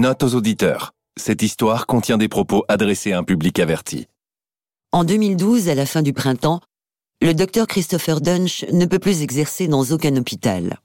Note 0.00 0.22
aux 0.22 0.34
auditeurs. 0.34 0.92
Cette 1.18 1.42
histoire 1.42 1.86
contient 1.86 2.16
des 2.16 2.28
propos 2.28 2.64
adressés 2.68 3.12
à 3.12 3.18
un 3.18 3.22
public 3.22 3.58
averti. 3.58 4.06
En 4.92 5.04
2012, 5.04 5.68
à 5.68 5.74
la 5.74 5.84
fin 5.84 6.00
du 6.00 6.14
printemps, 6.14 6.60
le 7.20 7.34
docteur 7.34 7.66
Christopher 7.66 8.22
Dunch 8.22 8.64
ne 8.72 8.86
peut 8.86 8.98
plus 8.98 9.20
exercer 9.20 9.68
dans 9.68 9.84
aucun 9.92 10.16
hôpital. 10.16 10.78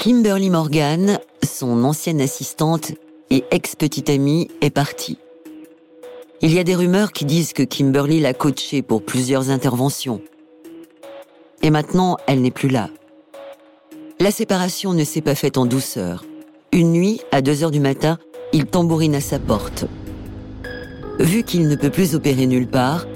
Kimberly 0.00 0.50
Morgan, 0.50 1.20
son 1.44 1.84
ancienne 1.84 2.20
assistante 2.20 2.94
et 3.30 3.44
ex-petite 3.52 4.10
amie, 4.10 4.50
est 4.60 4.70
partie. 4.70 5.16
Il 6.40 6.52
y 6.52 6.58
a 6.58 6.64
des 6.64 6.74
rumeurs 6.74 7.12
qui 7.12 7.26
disent 7.26 7.52
que 7.52 7.62
Kimberly 7.62 8.18
l'a 8.18 8.34
coachée 8.34 8.82
pour 8.82 9.04
plusieurs 9.04 9.50
interventions. 9.50 10.20
Et 11.62 11.70
maintenant, 11.70 12.16
elle 12.26 12.40
n'est 12.40 12.50
plus 12.50 12.70
là. 12.70 12.90
La 14.18 14.32
séparation 14.32 14.94
ne 14.94 15.04
s'est 15.04 15.20
pas 15.20 15.36
faite 15.36 15.58
en 15.58 15.66
douceur. 15.66 16.24
Une 16.72 16.92
nuit, 16.92 17.20
à 17.32 17.42
2 17.42 17.64
heures 17.64 17.72
du 17.72 17.80
matin, 17.80 18.18
il 18.52 18.64
tambourine 18.64 19.16
à 19.16 19.20
sa 19.20 19.40
porte. 19.40 19.86
Vu 21.18 21.42
qu'il 21.42 21.66
ne 21.66 21.74
peut 21.74 21.90
plus 21.90 22.14
opérer 22.14 22.46
nulle 22.46 22.68
part, 22.68 23.06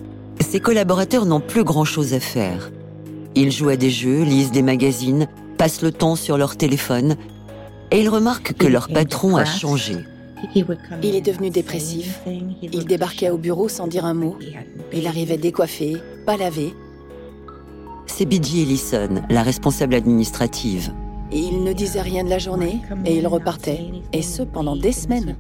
ses 0.41 0.59
collaborateurs 0.59 1.25
n'ont 1.25 1.39
plus 1.39 1.62
grand-chose 1.62 2.15
à 2.15 2.21
faire. 2.21 2.73
Ils 3.37 3.53
jouent 3.53 3.69
à 3.69 3.77
des 3.77 3.91
jeux, 3.91 4.25
lisent 4.25 4.51
des 4.51 4.62
magazines, 4.62 5.29
passent 5.57 5.83
le 5.83 5.93
temps 5.93 6.17
sur 6.17 6.37
leur 6.37 6.57
téléphone, 6.57 7.15
et 7.93 8.01
ils 8.01 8.09
remarquent 8.09 8.55
que 8.55 8.67
leur 8.67 8.89
patron 8.89 9.37
a 9.37 9.45
changé. 9.45 9.98
Il 10.55 11.15
est 11.15 11.21
devenu 11.21 11.51
dépressif. 11.51 12.23
Il 12.61 12.87
débarquait 12.87 13.31
au 13.31 13.39
bureau 13.39 13.69
sans 13.69 13.87
dire 13.87 14.05
un 14.05 14.15
mot. 14.15 14.37
Il 14.93 15.07
arrivait 15.07 15.37
décoiffé, 15.37 15.97
pas 16.27 16.37
lavé. 16.37 16.75
C'est 18.07 18.27
Bidji 18.27 18.62
Ellison, 18.62 19.23
la 19.31 19.45
responsable 19.45 19.95
administrative. 19.95 20.93
Il 21.34 21.65
ne 21.65 21.73
disait 21.73 22.01
rien 22.01 22.23
de 22.23 22.30
la 22.30 22.38
journée 22.38 22.81
et 23.05 23.17
il 23.17 23.27
repartait, 23.27 23.81
et 24.12 24.22
ce 24.22 24.42
pendant 24.42 24.77
des 24.77 24.92
semaines. 24.92 25.36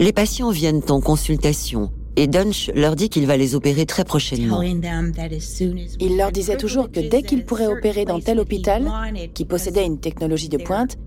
Les 0.00 0.12
patients 0.12 0.50
viennent 0.50 0.82
en 0.88 1.00
consultation 1.00 1.92
et 2.16 2.26
Dunch 2.26 2.70
leur 2.74 2.96
dit 2.96 3.08
qu'il 3.08 3.26
va 3.26 3.36
les 3.36 3.54
opérer 3.54 3.86
très 3.86 4.04
prochainement. 4.04 4.60
Il 4.62 6.16
leur 6.16 6.32
disait 6.32 6.56
toujours 6.56 6.90
que 6.90 7.00
dès 7.00 7.22
qu'il 7.22 7.44
pourrait 7.44 7.68
opérer 7.68 8.04
dans 8.04 8.20
tel 8.20 8.40
hôpital, 8.40 8.90
qui 9.32 9.44
possédait 9.44 9.86
une 9.86 10.00
technologie 10.00 10.48
de 10.48 10.58
pointe, 10.58 10.98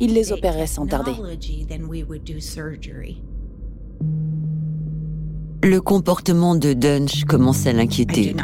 il 0.00 0.14
les 0.14 0.32
opérerait 0.32 0.66
sans 0.66 0.86
tarder. 0.86 1.12
Le 5.62 5.80
comportement 5.80 6.54
de 6.54 6.72
Dunch 6.72 7.24
commence 7.24 7.66
à 7.66 7.72
l'inquiéter. 7.72 8.34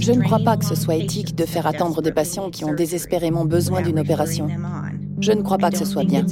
Je 0.00 0.12
ne 0.12 0.22
crois 0.22 0.38
pas 0.38 0.56
que 0.56 0.64
ce 0.64 0.74
soit 0.74 0.96
éthique 0.96 1.34
de 1.34 1.44
faire 1.44 1.66
attendre 1.66 2.02
des 2.02 2.12
patients 2.12 2.50
qui 2.50 2.64
ont 2.64 2.74
désespérément 2.74 3.44
besoin 3.44 3.82
d'une 3.82 3.98
opération. 3.98 4.48
Je 5.20 5.32
ne 5.32 5.42
crois 5.42 5.58
pas 5.58 5.70
que 5.70 5.78
ce 5.78 5.84
soit 5.84 6.04
bien. 6.04 6.24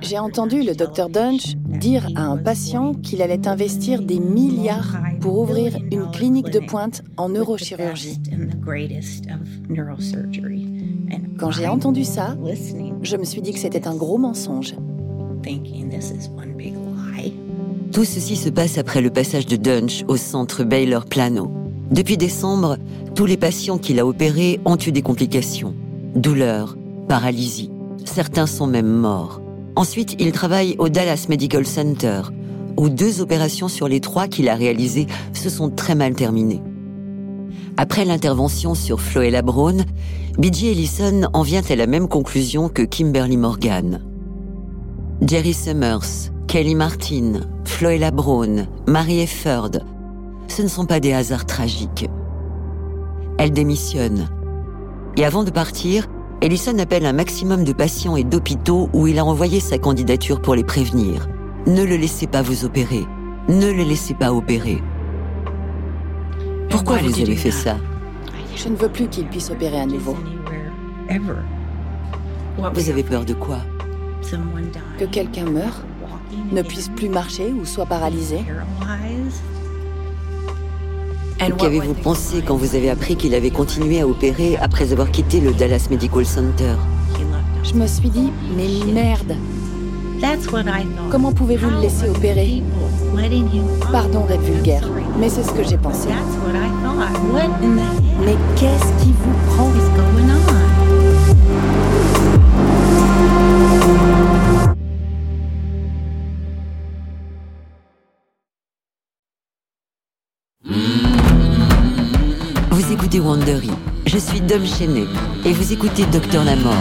J'ai 0.00 0.18
entendu 0.18 0.62
le 0.62 0.74
docteur 0.74 1.08
Dunch 1.08 1.56
dire 1.56 2.08
à 2.16 2.22
un 2.22 2.36
patient 2.36 2.94
qu'il 2.94 3.20
allait 3.22 3.46
investir 3.46 4.02
des 4.02 4.18
milliards 4.18 4.96
pour 5.20 5.38
ouvrir 5.38 5.76
une 5.92 6.10
clinique 6.10 6.50
de 6.50 6.60
pointe 6.60 7.02
en 7.16 7.28
neurochirurgie. 7.28 8.20
Quand 11.38 11.50
j'ai 11.50 11.68
entendu 11.68 12.04
ça, 12.04 12.36
je 13.02 13.16
me 13.16 13.24
suis 13.24 13.42
dit 13.42 13.52
que 13.52 13.58
c'était 13.58 13.86
un 13.86 13.94
gros 13.94 14.18
mensonge. 14.18 14.74
Tout 17.96 18.04
ceci 18.04 18.36
se 18.36 18.50
passe 18.50 18.76
après 18.76 19.00
le 19.00 19.08
passage 19.08 19.46
de 19.46 19.56
Dunch 19.56 20.04
au 20.06 20.18
centre 20.18 20.64
Baylor 20.64 21.06
Plano. 21.06 21.50
Depuis 21.90 22.18
décembre, 22.18 22.76
tous 23.14 23.24
les 23.24 23.38
patients 23.38 23.78
qu'il 23.78 23.98
a 23.98 24.06
opérés 24.06 24.60
ont 24.66 24.76
eu 24.76 24.92
des 24.92 25.00
complications. 25.00 25.74
Douleurs, 26.14 26.76
paralysie. 27.08 27.70
Certains 28.04 28.46
sont 28.46 28.66
même 28.66 28.86
morts. 28.86 29.40
Ensuite, 29.76 30.14
il 30.18 30.32
travaille 30.32 30.76
au 30.78 30.90
Dallas 30.90 31.24
Medical 31.30 31.66
Center, 31.66 32.20
où 32.76 32.90
deux 32.90 33.22
opérations 33.22 33.68
sur 33.68 33.88
les 33.88 34.00
trois 34.00 34.28
qu'il 34.28 34.50
a 34.50 34.56
réalisées 34.56 35.06
se 35.32 35.48
sont 35.48 35.70
très 35.70 35.94
mal 35.94 36.14
terminées. 36.14 36.60
Après 37.78 38.04
l'intervention 38.04 38.74
sur 38.74 39.00
Floella 39.00 39.40
Brown, 39.40 39.86
B.J. 40.36 40.68
Ellison 40.68 41.30
en 41.32 41.40
vient 41.40 41.62
à 41.66 41.76
la 41.76 41.86
même 41.86 42.08
conclusion 42.08 42.68
que 42.68 42.82
Kimberly 42.82 43.38
Morgan. 43.38 44.02
Jerry 45.22 45.54
Summers, 45.54 46.30
Kelly 46.46 46.74
Martin, 46.74 47.40
Floella 47.64 48.10
Brown, 48.10 48.66
Mary 48.86 49.20
Efford, 49.20 49.70
ce 50.46 50.60
ne 50.60 50.68
sont 50.68 50.84
pas 50.84 51.00
des 51.00 51.14
hasards 51.14 51.46
tragiques. 51.46 52.08
Elle 53.38 53.50
démissionne. 53.50 54.28
Et 55.16 55.24
avant 55.24 55.42
de 55.42 55.50
partir, 55.50 56.06
Ellison 56.42 56.78
appelle 56.78 57.06
un 57.06 57.14
maximum 57.14 57.64
de 57.64 57.72
patients 57.72 58.16
et 58.16 58.24
d'hôpitaux 58.24 58.90
où 58.92 59.06
il 59.06 59.18
a 59.18 59.24
envoyé 59.24 59.58
sa 59.58 59.78
candidature 59.78 60.42
pour 60.42 60.54
les 60.54 60.64
prévenir. 60.64 61.26
Ne 61.66 61.82
le 61.82 61.96
laissez 61.96 62.26
pas 62.26 62.42
vous 62.42 62.66
opérer. 62.66 63.04
Ne 63.48 63.72
le 63.72 63.84
laissez 63.84 64.12
pas 64.12 64.34
opérer. 64.34 64.82
Pourquoi 66.68 66.98
vous 66.98 67.18
avez 67.20 67.36
fait 67.36 67.50
ça? 67.50 67.78
Je 68.54 68.68
ne 68.68 68.76
veux 68.76 68.90
plus 68.90 69.08
qu'il 69.08 69.26
puisse 69.28 69.50
opérer 69.50 69.80
à 69.80 69.86
nouveau. 69.86 70.14
Vous 72.58 72.90
avez 72.90 73.02
peur 73.02 73.24
de 73.24 73.32
quoi? 73.32 73.58
Que 74.98 75.04
quelqu'un 75.04 75.44
meure, 75.44 75.84
ne 76.52 76.62
puisse 76.62 76.88
plus 76.88 77.08
marcher 77.08 77.52
ou 77.52 77.64
soit 77.64 77.86
paralysé. 77.86 78.38
Qu'avez-vous 81.38 81.94
pensé 81.94 82.42
quand 82.46 82.56
vous 82.56 82.74
avez 82.74 82.90
appris 82.90 83.16
qu'il 83.16 83.34
avait 83.34 83.50
continué 83.50 84.00
à 84.00 84.06
opérer 84.06 84.56
après 84.56 84.92
avoir 84.92 85.10
quitté 85.10 85.40
le 85.40 85.52
Dallas 85.52 85.88
Medical 85.90 86.24
Center? 86.24 86.74
Je 87.62 87.74
me 87.74 87.86
suis 87.86 88.10
dit, 88.10 88.32
mais 88.56 88.68
merde. 88.92 89.36
Comment 91.10 91.32
pouvez-vous 91.32 91.68
le 91.70 91.80
laisser 91.80 92.08
opérer? 92.08 92.62
Pardon 93.92 94.24
d'être 94.26 94.42
vulgaire, 94.42 94.88
mais 95.18 95.28
c'est 95.28 95.42
ce 95.42 95.52
que 95.52 95.62
j'ai 95.62 95.76
pensé. 95.76 96.08
Mais 98.24 98.36
qu'est-ce 98.56 99.04
qui 99.04 99.12
vous 99.12 99.54
prend? 99.54 99.70
Je 114.06 114.18
suis 114.18 114.40
Dom 114.40 114.66
Chenet 114.66 115.06
et 115.44 115.52
vous 115.52 115.72
écoutez 115.72 116.04
Docteur 116.06 116.42
Lamort. 116.42 116.74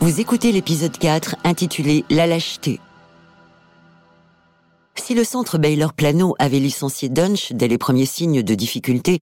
Vous 0.00 0.18
écoutez 0.20 0.50
l'épisode 0.50 0.98
4 0.98 1.36
intitulé 1.44 2.04
La 2.10 2.26
lâcheté. 2.26 2.80
Si 4.96 5.14
le 5.14 5.22
centre 5.22 5.56
Baylor 5.56 5.92
Plano 5.92 6.34
avait 6.40 6.58
licencié 6.58 7.08
Dunch 7.08 7.52
dès 7.52 7.68
les 7.68 7.78
premiers 7.78 8.06
signes 8.06 8.42
de 8.42 8.54
difficulté, 8.56 9.20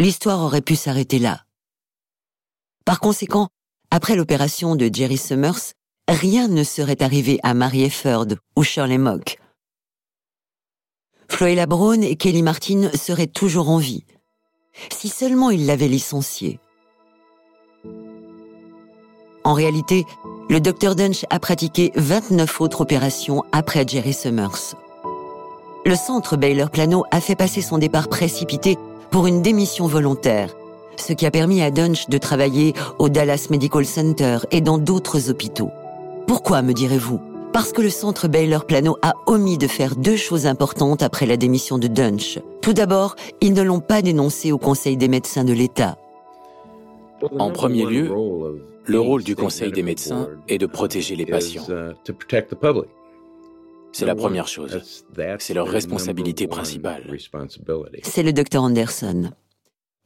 l'histoire 0.00 0.40
aurait 0.40 0.60
pu 0.60 0.74
s'arrêter 0.74 1.20
là. 1.20 1.44
Par 2.84 2.98
conséquent, 2.98 3.46
après 3.92 4.16
l'opération 4.16 4.74
de 4.74 4.90
Jerry 4.92 5.18
Summers, 5.18 5.74
rien 6.08 6.48
ne 6.48 6.64
serait 6.64 7.02
arrivé 7.02 7.38
à 7.42 7.54
Mary 7.54 7.84
Efford 7.84 8.26
ou 8.56 8.62
Shirley 8.62 8.98
Mock. 8.98 9.38
Floella 11.28 11.66
Brown 11.66 12.02
et 12.02 12.16
Kelly 12.16 12.42
Martin 12.42 12.90
seraient 12.94 13.26
toujours 13.26 13.68
en 13.68 13.78
vie. 13.78 14.04
Si 14.90 15.08
seulement 15.08 15.50
ils 15.50 15.66
l'avaient 15.66 15.88
licencié. 15.88 16.58
En 19.44 19.52
réalité, 19.52 20.04
le 20.48 20.60
Dr 20.60 20.94
Dunch 20.94 21.24
a 21.30 21.38
pratiqué 21.38 21.92
29 21.94 22.60
autres 22.60 22.80
opérations 22.80 23.44
après 23.52 23.86
Jerry 23.86 24.12
Summers. 24.12 24.74
Le 25.84 25.94
centre 25.94 26.36
Baylor 26.36 26.70
Plano 26.70 27.04
a 27.10 27.20
fait 27.20 27.36
passer 27.36 27.62
son 27.62 27.78
départ 27.78 28.08
précipité 28.08 28.76
pour 29.10 29.26
une 29.26 29.42
démission 29.42 29.86
volontaire, 29.86 30.54
ce 30.96 31.12
qui 31.12 31.26
a 31.26 31.30
permis 31.30 31.62
à 31.62 31.70
Dunch 31.70 32.08
de 32.08 32.18
travailler 32.18 32.74
au 32.98 33.08
Dallas 33.08 33.46
Medical 33.50 33.84
Center 33.84 34.38
et 34.50 34.60
dans 34.60 34.78
d'autres 34.78 35.30
hôpitaux. 35.30 35.70
Pourquoi, 36.28 36.60
me 36.60 36.74
direz-vous? 36.74 37.20
Parce 37.54 37.72
que 37.72 37.80
le 37.80 37.88
centre 37.88 38.28
Baylor 38.28 38.66
Plano 38.66 38.98
a 39.00 39.14
omis 39.26 39.56
de 39.56 39.66
faire 39.66 39.96
deux 39.96 40.16
choses 40.16 40.46
importantes 40.46 41.02
après 41.02 41.24
la 41.24 41.38
démission 41.38 41.78
de 41.78 41.88
Dunch. 41.88 42.38
Tout 42.60 42.74
d'abord, 42.74 43.16
ils 43.40 43.54
ne 43.54 43.62
l'ont 43.62 43.80
pas 43.80 44.02
dénoncé 44.02 44.52
au 44.52 44.58
Conseil 44.58 44.98
des 44.98 45.08
médecins 45.08 45.44
de 45.44 45.54
l'État. 45.54 45.96
En 47.38 47.50
premier 47.50 47.86
lieu, 47.86 48.10
le 48.84 49.00
rôle 49.00 49.24
du 49.24 49.34
Conseil 49.34 49.72
des 49.72 49.82
médecins 49.82 50.28
est 50.48 50.58
de 50.58 50.66
protéger 50.66 51.16
les 51.16 51.24
patients. 51.24 51.64
C'est 53.92 54.04
la 54.04 54.14
première 54.14 54.48
chose. 54.48 55.04
C'est 55.38 55.54
leur 55.54 55.66
responsabilité 55.66 56.46
principale. 56.46 57.04
C'est 58.02 58.22
le 58.22 58.34
docteur 58.34 58.64
Anderson. 58.64 59.30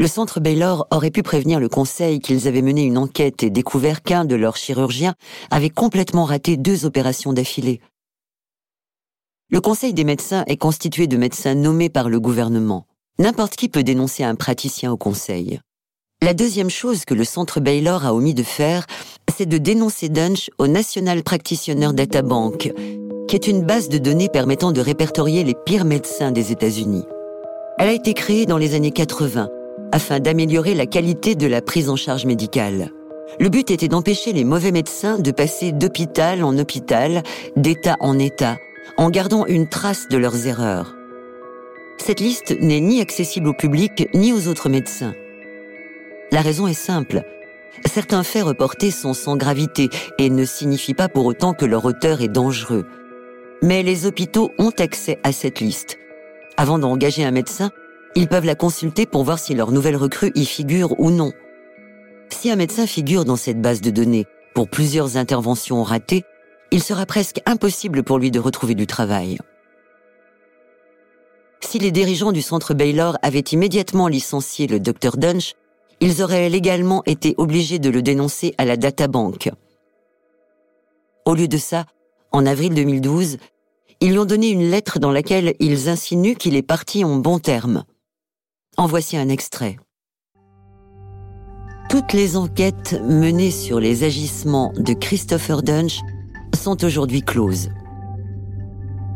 Le 0.02 0.08
centre 0.08 0.40
Baylor 0.40 0.88
aurait 0.90 1.12
pu 1.12 1.22
prévenir 1.22 1.60
le 1.60 1.68
conseil 1.68 2.18
qu'ils 2.18 2.48
avaient 2.48 2.60
mené 2.60 2.82
une 2.82 2.98
enquête 2.98 3.44
et 3.44 3.50
découvert 3.50 4.02
qu'un 4.02 4.24
de 4.24 4.34
leurs 4.34 4.56
chirurgiens 4.56 5.14
avait 5.52 5.70
complètement 5.70 6.24
raté 6.24 6.56
deux 6.56 6.84
opérations 6.86 7.32
d'affilée. 7.32 7.80
Le 9.48 9.60
Conseil 9.60 9.94
des 9.94 10.02
médecins 10.02 10.42
est 10.48 10.56
constitué 10.56 11.06
de 11.06 11.16
médecins 11.16 11.54
nommés 11.54 11.88
par 11.88 12.08
le 12.08 12.18
gouvernement. 12.18 12.88
N'importe 13.20 13.54
qui 13.54 13.68
peut 13.68 13.84
dénoncer 13.84 14.24
un 14.24 14.34
praticien 14.34 14.90
au 14.90 14.96
Conseil. 14.96 15.60
La 16.20 16.34
deuxième 16.34 16.68
chose 16.68 17.04
que 17.04 17.14
le 17.14 17.24
Centre 17.24 17.60
Baylor 17.60 18.04
a 18.04 18.12
omis 18.12 18.34
de 18.34 18.42
faire, 18.42 18.88
c'est 19.32 19.46
de 19.46 19.58
dénoncer 19.58 20.08
Dunch 20.08 20.50
au 20.58 20.66
National 20.66 21.22
Practitioner 21.22 21.92
Data 21.92 22.22
Bank, 22.22 22.72
qui 23.28 23.36
est 23.36 23.46
une 23.46 23.62
base 23.62 23.88
de 23.88 23.98
données 23.98 24.28
permettant 24.28 24.72
de 24.72 24.80
répertorier 24.80 25.44
les 25.44 25.54
pires 25.54 25.84
médecins 25.84 26.32
des 26.32 26.50
États-Unis. 26.50 27.04
Elle 27.78 27.88
a 27.88 27.92
été 27.92 28.14
créée 28.14 28.46
dans 28.46 28.58
les 28.58 28.74
années 28.74 28.90
80 28.90 29.48
afin 29.92 30.18
d'améliorer 30.18 30.74
la 30.74 30.86
qualité 30.86 31.34
de 31.34 31.46
la 31.46 31.62
prise 31.62 31.88
en 31.88 31.96
charge 31.96 32.24
médicale. 32.24 32.90
Le 33.38 33.48
but 33.48 33.70
était 33.70 33.88
d'empêcher 33.88 34.32
les 34.32 34.44
mauvais 34.44 34.72
médecins 34.72 35.18
de 35.18 35.30
passer 35.30 35.72
d'hôpital 35.72 36.42
en 36.42 36.58
hôpital, 36.58 37.22
d'état 37.56 37.96
en 38.00 38.18
état, 38.18 38.56
en 38.96 39.10
gardant 39.10 39.46
une 39.46 39.68
trace 39.68 40.08
de 40.08 40.16
leurs 40.16 40.46
erreurs. 40.46 40.96
Cette 41.98 42.20
liste 42.20 42.56
n'est 42.60 42.80
ni 42.80 43.00
accessible 43.00 43.48
au 43.48 43.54
public 43.54 44.08
ni 44.14 44.32
aux 44.32 44.48
autres 44.48 44.68
médecins. 44.68 45.14
La 46.32 46.40
raison 46.40 46.66
est 46.66 46.74
simple. 46.74 47.22
Certains 47.86 48.22
faits 48.22 48.44
reportés 48.44 48.90
sont 48.90 49.14
sans 49.14 49.36
gravité 49.36 49.88
et 50.18 50.30
ne 50.30 50.44
signifient 50.44 50.94
pas 50.94 51.08
pour 51.08 51.26
autant 51.26 51.52
que 51.52 51.64
leur 51.64 51.84
auteur 51.84 52.22
est 52.22 52.28
dangereux. 52.28 52.86
Mais 53.62 53.82
les 53.82 54.06
hôpitaux 54.06 54.50
ont 54.58 54.72
accès 54.78 55.18
à 55.22 55.32
cette 55.32 55.60
liste. 55.60 55.98
Avant 56.56 56.78
d'engager 56.78 57.24
un 57.24 57.30
médecin, 57.30 57.70
ils 58.14 58.28
peuvent 58.28 58.44
la 58.44 58.54
consulter 58.54 59.06
pour 59.06 59.24
voir 59.24 59.38
si 59.38 59.54
leur 59.54 59.72
nouvelle 59.72 59.96
recrue 59.96 60.32
y 60.34 60.44
figure 60.44 60.98
ou 61.00 61.10
non. 61.10 61.32
Si 62.30 62.50
un 62.50 62.56
médecin 62.56 62.86
figure 62.86 63.24
dans 63.24 63.36
cette 63.36 63.60
base 63.60 63.80
de 63.80 63.90
données 63.90 64.26
pour 64.54 64.68
plusieurs 64.68 65.16
interventions 65.16 65.82
ratées, 65.82 66.24
il 66.70 66.82
sera 66.82 67.06
presque 67.06 67.40
impossible 67.46 68.02
pour 68.02 68.18
lui 68.18 68.30
de 68.30 68.40
retrouver 68.40 68.74
du 68.74 68.86
travail. 68.86 69.38
Si 71.60 71.78
les 71.78 71.90
dirigeants 71.90 72.32
du 72.32 72.42
centre 72.42 72.74
Baylor 72.74 73.16
avaient 73.22 73.40
immédiatement 73.40 74.08
licencié 74.08 74.66
le 74.66 74.80
Dr 74.80 75.16
Dunch, 75.16 75.54
ils 76.00 76.22
auraient 76.22 76.48
légalement 76.48 77.02
été 77.06 77.34
obligés 77.38 77.78
de 77.78 77.88
le 77.88 78.02
dénoncer 78.02 78.54
à 78.58 78.64
la 78.64 78.76
databank. 78.76 79.50
Au 81.24 81.34
lieu 81.34 81.46
de 81.48 81.58
ça, 81.58 81.86
en 82.32 82.44
avril 82.44 82.74
2012, 82.74 83.36
ils 84.00 84.10
lui 84.10 84.18
ont 84.18 84.24
donné 84.24 84.48
une 84.48 84.68
lettre 84.68 84.98
dans 84.98 85.12
laquelle 85.12 85.54
ils 85.60 85.88
insinuent 85.88 86.34
qu'il 86.34 86.56
est 86.56 86.62
parti 86.62 87.04
en 87.04 87.16
bon 87.16 87.38
terme. 87.38 87.84
En 88.78 88.86
voici 88.86 89.18
un 89.18 89.28
extrait. 89.28 89.76
Toutes 91.90 92.14
les 92.14 92.38
enquêtes 92.38 92.98
menées 93.06 93.50
sur 93.50 93.80
les 93.80 94.02
agissements 94.02 94.72
de 94.74 94.94
Christopher 94.94 95.62
Dunch 95.62 96.00
sont 96.54 96.82
aujourd'hui 96.82 97.20
closes. 97.20 97.68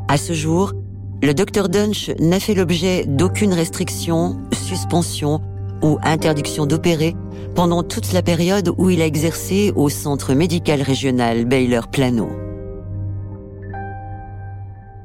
À 0.08 0.19
ce 0.19 0.35
jour, 0.35 0.75
le 1.23 1.32
Dr 1.32 1.70
Dunch 1.70 2.11
n'a 2.20 2.38
fait 2.38 2.53
l'objet 2.55 3.06
d'aucune 3.06 3.55
restriction, 3.55 4.38
suspension 4.53 5.41
ou 5.82 5.99
interdiction 6.03 6.67
d'opérer 6.67 7.17
pendant 7.55 7.82
toute 7.82 8.12
la 8.12 8.20
période 8.20 8.75
où 8.76 8.91
il 8.91 9.00
a 9.00 9.06
exercé 9.06 9.73
au 9.75 9.88
centre 9.88 10.35
médical 10.35 10.82
régional 10.82 11.47
Baylor 11.47 11.88
Plano. 11.88 12.29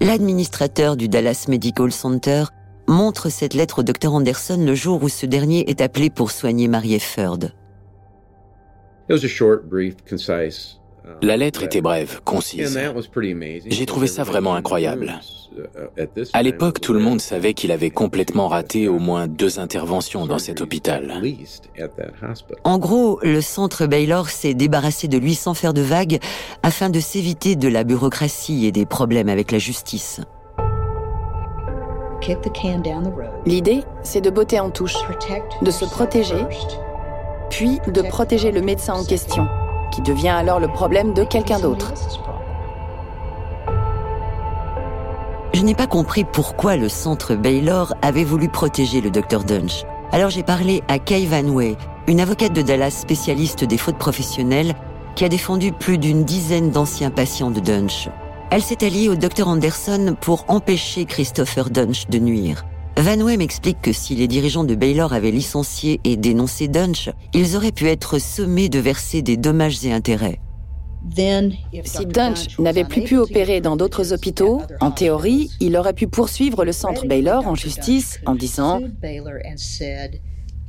L'administrateur 0.02 0.98
du 0.98 1.08
Dallas 1.08 1.46
Medical 1.48 1.94
Center 1.94 2.44
montre 2.92 3.30
cette 3.30 3.54
lettre 3.54 3.80
au 3.80 3.84
docteur 3.84 4.14
Anderson 4.14 4.58
le 4.60 4.76
jour 4.76 5.02
où 5.04 5.10
ce 5.10 5.26
dernier 5.26 5.70
est 5.70 5.82
appelé 5.82 6.10
pour 6.10 6.32
soigner 6.32 6.68
Marie 6.68 6.96
Efford. 6.96 7.40
La 11.22 11.38
lettre 11.38 11.64
était 11.64 11.82
brève, 11.82 12.22
concise. 12.24 12.80
J'ai 13.66 13.86
trouvé 13.86 14.08
ça 14.08 14.24
vraiment 14.24 14.54
incroyable. 14.54 15.20
À 16.34 16.44
l'époque, 16.44 16.80
tout 16.80 16.94
le 16.94 17.00
monde 17.00 17.20
savait 17.20 17.54
qu'il 17.54 17.72
avait 17.72 17.90
complètement 17.90 18.48
raté 18.48 18.88
au 18.88 19.00
moins 19.00 19.28
deux 19.28 19.60
interventions 19.60 20.26
dans 20.26 20.40
cet 20.40 20.62
hôpital. 20.62 21.22
En 22.64 22.78
gros, 22.78 23.20
le 23.24 23.42
centre 23.42 23.88
Baylor 23.88 24.30
s'est 24.30 24.54
débarrassé 24.54 25.08
de 25.08 25.18
lui 25.18 25.36
sans 25.36 25.54
faire 25.54 25.74
de 25.74 25.82
vagues 25.82 26.20
afin 26.64 26.90
de 26.90 27.00
s'éviter 27.00 27.56
de 27.56 27.68
la 27.68 27.84
bureaucratie 27.84 28.66
et 28.66 28.72
des 28.72 28.86
problèmes 28.86 29.30
avec 29.30 29.52
la 29.52 29.60
justice. 29.60 30.22
L'idée, 33.46 33.84
c'est 34.04 34.22
de 34.22 34.30
botter 34.30 34.60
en 34.60 34.70
touche, 34.70 34.96
de 35.62 35.72
se 35.72 35.86
protéger, 35.86 36.46
puis 37.50 37.80
de 37.88 38.02
protéger 38.02 38.52
le 38.52 38.62
médecin 38.62 38.94
en 38.94 39.04
question, 39.04 39.48
qui 39.92 40.02
devient 40.02 40.30
alors 40.30 40.60
le 40.60 40.68
problème 40.68 41.14
de 41.14 41.24
quelqu'un 41.24 41.60
d'autre. 41.60 41.94
Je 45.54 45.62
n'ai 45.64 45.76
pas 45.76 45.88
compris 45.88 46.24
pourquoi 46.24 46.78
le 46.78 46.90
centre 46.90 47.36
Baylor 47.36 47.94
avait 48.02 48.24
voulu 48.24 48.48
protéger 48.48 49.02
le 49.02 49.12
Dr 49.12 49.44
Dunch. 49.44 49.84
Alors 50.12 50.30
j'ai 50.30 50.44
parlé 50.44 50.82
à 50.88 50.98
Kay 50.98 51.26
Van 51.26 51.48
Way, 51.48 51.76
une 52.08 52.20
avocate 52.20 52.54
de 52.54 52.62
Dallas 52.62 52.92
spécialiste 52.92 53.64
des 53.64 53.78
fautes 53.78 53.98
professionnelles, 53.98 54.74
qui 55.16 55.26
a 55.26 55.30
défendu 55.30 55.72
plus 55.72 55.98
d'une 55.98 56.24
dizaine 56.24 56.72
d'anciens 56.72 57.12
patients 57.12 57.52
de 57.52 57.60
Dunch. 57.60 58.10
Elle 58.54 58.62
s'est 58.62 58.86
alliée 58.86 59.08
au 59.08 59.16
docteur 59.16 59.48
Anderson 59.48 60.18
pour 60.20 60.44
empêcher 60.50 61.06
Christopher 61.06 61.70
Dunch 61.70 62.10
de 62.10 62.20
nuire. 62.20 62.66
Van 62.98 63.22
Wey 63.22 63.38
m'explique 63.38 63.80
que 63.82 63.94
si 63.94 64.14
les 64.14 64.28
dirigeants 64.28 64.66
de 64.66 64.76
Baylor 64.76 65.14
avaient 65.14 65.32
licencié 65.32 66.02
et 66.04 66.18
dénoncé 66.18 66.68
Dunch, 66.68 67.10
ils 67.34 67.56
auraient 67.56 67.72
pu 67.72 67.88
être 67.88 68.20
sommés 68.20 68.68
de 68.68 68.80
verser 68.80 69.22
des 69.22 69.38
dommages 69.38 69.86
et 69.86 69.94
intérêts. 69.94 70.42
Si 71.86 72.06
Dunch 72.06 72.60
n'avait 72.60 72.84
plus 72.84 73.04
pu 73.04 73.18
opérer 73.18 73.62
dans 73.62 73.78
d'autres 73.78 74.12
hôpitaux, 74.12 74.62
en 74.82 74.92
théorie, 74.92 75.50
il 75.62 75.78
aurait 75.78 75.94
pu 75.94 76.08
poursuivre 76.08 76.66
le 76.66 76.74
centre 76.74 77.08
Baylor 77.08 77.48
en 77.48 77.56
justice 77.56 78.20
en 78.26 78.36
disant 78.36 78.82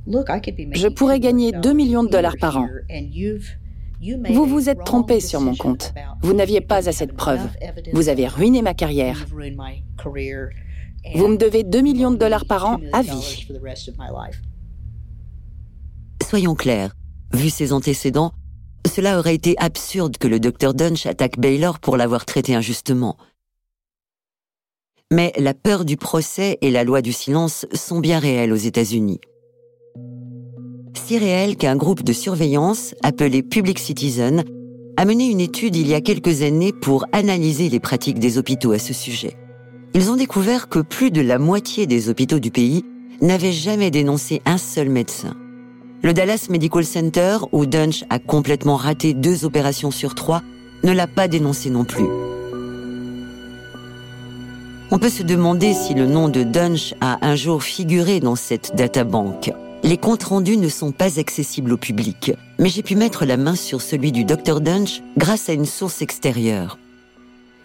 Je 0.07 0.89
pourrais 0.89 1.19
gagner 1.19 1.51
2 1.51 1.73
millions 1.73 2.05
de 2.05 2.11
dollars 2.11 2.37
par 2.41 2.59
an. 2.59 2.69
Vous 4.31 4.47
vous 4.47 4.69
êtes 4.69 4.85
trompé 4.85 5.21
sur 5.21 5.41
mon 5.41 5.55
compte. 5.55 5.93
Vous 6.23 6.33
n'aviez 6.33 6.61
pas 6.61 6.89
assez 6.89 7.07
de 7.07 7.13
preuves. 7.13 7.49
Vous 7.93 8.09
avez 8.09 8.27
ruiné 8.27 8.61
ma 8.61 8.75
carrière. 8.75 9.25
Vous 11.15 11.29
me 11.29 11.37
devez 11.37 11.63
2 11.63 11.81
millions 11.81 12.11
de 12.11 12.17
dollars 12.17 12.45
par 12.45 12.67
an 12.67 12.81
à 12.93 13.03
vie. 13.03 13.47
Soyons 16.29 16.55
clairs, 16.55 16.95
vu 17.33 17.51
ses 17.51 17.73
antécédents, 17.73 18.33
cela 18.93 19.19
aurait 19.19 19.35
été 19.35 19.55
absurde 19.59 20.19
que 20.19 20.29
le 20.29 20.41
docteur 20.41 20.75
Dunch 20.75 21.07
attaque 21.07 21.39
Baylor 21.39 21.79
pour 21.79 21.97
l'avoir 21.97 22.25
traité 22.25 22.55
injustement. 22.55 23.17
Mais 25.13 25.33
la 25.39 25.55
peur 25.55 25.85
du 25.85 25.97
procès 25.97 26.59
et 26.63 26.71
la 26.71 26.85
loi 26.85 27.03
du 27.03 27.13
silence 27.13 27.67
sont 27.73 28.01
bien 28.01 28.19
réelles 28.19 28.53
aux 28.53 28.57
États-Unis 28.57 29.21
si 30.95 31.19
réel 31.19 31.57
qu'un 31.57 31.77
groupe 31.77 32.03
de 32.03 32.13
surveillance, 32.13 32.95
appelé 33.03 33.43
Public 33.43 33.79
Citizen, 33.79 34.45
a 34.97 35.05
mené 35.05 35.27
une 35.27 35.41
étude 35.41 35.77
il 35.77 35.89
y 35.89 35.95
a 35.95 36.01
quelques 36.01 36.43
années 36.43 36.73
pour 36.73 37.07
analyser 37.13 37.69
les 37.69 37.81
pratiques 37.81 38.19
des 38.19 38.39
hôpitaux 38.39 38.73
à 38.73 38.79
ce 38.79 38.93
sujet. 38.93 39.37
Ils 39.95 40.11
ont 40.11 40.17
découvert 40.17 40.69
que 40.69 40.79
plus 40.79 41.11
de 41.11 41.21
la 41.21 41.39
moitié 41.39 41.87
des 41.87 42.09
hôpitaux 42.09 42.39
du 42.39 42.51
pays 42.51 42.85
n'avaient 43.21 43.53
jamais 43.53 43.91
dénoncé 43.91 44.43
un 44.45 44.59
seul 44.59 44.89
médecin. 44.89 45.35
Le 46.03 46.13
Dallas 46.13 46.47
Medical 46.51 46.85
Center, 46.85 47.39
où 47.53 47.65
Dunch 47.67 48.05
a 48.11 48.19
complètement 48.19 48.77
raté 48.77 49.15
deux 49.15 49.45
opérations 49.45 49.91
sur 49.91 50.15
trois, 50.15 50.43
ne 50.83 50.93
l'a 50.93 51.07
pas 51.07 51.29
dénoncé 51.29 51.71
non 51.71 51.85
plus. 51.85 52.07
On 54.91 54.99
peut 54.99 55.09
se 55.09 55.23
demander 55.23 55.73
si 55.73 55.95
le 55.95 56.07
nom 56.07 56.29
de 56.29 56.43
Dunch 56.43 56.95
a 57.01 57.25
un 57.27 57.37
jour 57.37 57.63
figuré 57.63 58.21
dans 58.21 58.37
cette 58.37 58.75
databank. 58.75 59.53
Les 59.85 59.97
comptes 59.97 60.23
rendus 60.23 60.57
ne 60.57 60.69
sont 60.69 60.93
pas 60.93 61.19
accessibles 61.19 61.73
au 61.73 61.77
public, 61.77 62.33
mais 62.61 62.69
j'ai 62.69 62.85
pu 62.85 62.95
mettre 62.95 63.25
la 63.25 63.37
main 63.37 63.57
sur 63.57 63.83
celui 63.83 64.13
du 64.13 64.25
Dr 64.25 64.61
Dunch 64.61 65.03
grâce 65.17 65.49
à 65.49 65.55
une 65.55 65.65
source 65.65 66.03
extérieure. 66.03 66.79